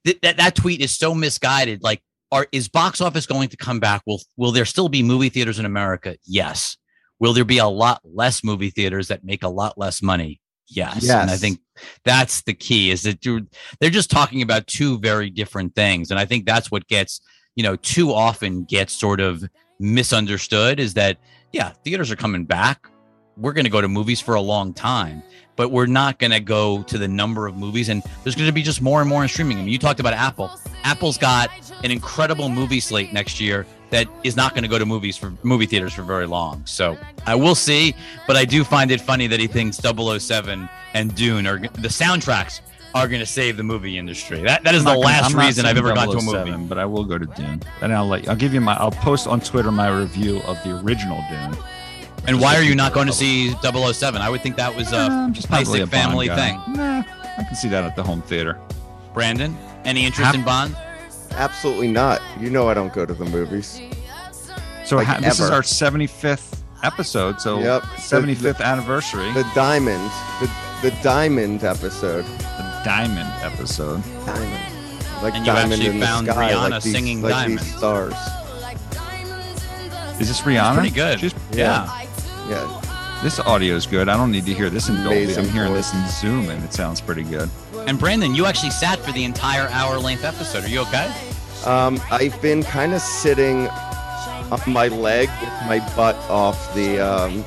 [0.04, 1.82] th- that, that tweet is so misguided.
[1.82, 2.02] Like,
[2.32, 4.02] are is box office going to come back?
[4.06, 6.16] Will will there still be movie theaters in America?
[6.24, 6.76] Yes.
[7.18, 10.40] Will there be a lot less movie theaters that make a lot less money?
[10.68, 11.08] Yes.
[11.08, 11.60] And I think
[12.04, 13.42] that's the key is that you're,
[13.80, 16.10] they're just talking about two very different things.
[16.10, 17.20] And I think that's what gets,
[17.54, 19.44] you know, too often gets sort of
[19.78, 21.18] misunderstood is that,
[21.52, 22.88] yeah, theaters are coming back.
[23.36, 25.22] We're going to go to movies for a long time,
[25.56, 27.90] but we're not going to go to the number of movies.
[27.90, 29.58] And there's going to be just more and more in streaming.
[29.58, 30.50] I mean, you talked about Apple.
[30.84, 31.50] Apple's got
[31.84, 35.32] an incredible movie slate next year that is not going to go to movies for
[35.43, 36.62] movie theaters for very long.
[36.66, 37.95] So I will see,
[38.26, 42.61] but I do find it funny that he thinks 007 and Dune are the soundtracks
[42.95, 44.43] are going to save the movie industry.
[44.43, 46.64] That that is the not gonna- last reason I've ever gone to a movie.
[46.66, 48.74] But I will go to Dune, and I'll let you, I'll give you my.
[48.74, 51.57] I'll post on Twitter my review of the original Dune.
[52.26, 54.20] And why are you not going to see 007?
[54.20, 56.37] I would think that was Uh, just basic a family guy.
[56.37, 56.61] thing.
[56.74, 57.05] Nah,
[57.39, 58.59] I can see that at the home theater.
[59.14, 60.74] Brandon, any interest Hap- in Bond?
[61.37, 62.20] Absolutely not.
[62.41, 63.80] You know I don't go to the movies.
[64.84, 67.41] So Like ha- this is our 75th episode.
[67.41, 67.82] So Yep.
[67.97, 70.11] 75th anniversary, The diamond,
[70.41, 70.51] the
[70.82, 72.24] the diamond episode.
[72.24, 74.03] the diamond episode.
[74.26, 74.72] Diamond.
[75.22, 77.59] Like And you diamond actually in the found sky, Rihanna like these, singing like Diamond.
[77.61, 78.14] these stars.
[80.20, 80.74] Is this Rihanna?
[80.74, 81.20] Pretty good.
[81.20, 81.89] She's- Yeah.
[82.49, 82.80] Yeah.
[83.22, 84.09] this audio is good.
[84.09, 85.24] I don't need to hear this in Dolby.
[85.24, 85.91] Amazing I'm hearing voice.
[85.91, 87.51] this in Zoom, and it sounds pretty good.
[87.87, 90.64] And Brandon, you actually sat for the entire hour length episode.
[90.64, 91.11] Are you okay?
[91.66, 97.44] Um, I've been kind of sitting on my leg with my butt off the um,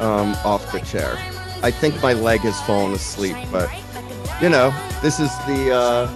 [0.00, 1.16] um, off the chair.
[1.62, 3.68] I think my leg has fallen asleep, but
[4.40, 4.72] you know,
[5.02, 6.06] this is the uh,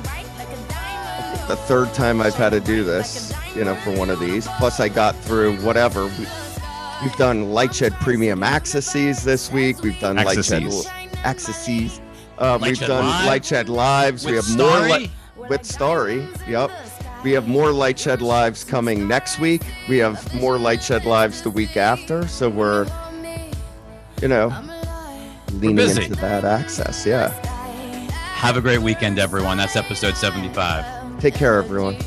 [1.48, 3.32] the third time I've had to do this.
[3.56, 4.46] You know, for one of these.
[4.58, 6.04] Plus, I got through whatever.
[6.06, 6.26] We,
[7.02, 9.82] we've done Lightshed Premium Accesses this week.
[9.82, 10.86] We've done Accesses.
[10.86, 12.00] Lightshed Accesses.
[12.38, 13.42] Uh, we've done Live?
[13.42, 14.24] Lightshed Lives.
[14.24, 14.80] we have more.
[14.82, 15.10] Li-
[15.50, 16.26] with Starry.
[16.48, 16.70] Yep.
[17.22, 19.60] We have more Lightshed Lives coming next week.
[19.88, 22.26] We have more Lightshed Lives the week after.
[22.28, 22.86] So we're,
[24.22, 24.48] you know,
[25.52, 26.04] leaning busy.
[26.04, 27.04] into that access.
[27.04, 27.28] Yeah.
[28.10, 29.58] Have a great weekend, everyone.
[29.58, 31.20] That's episode 75.
[31.20, 31.98] Take care, everyone.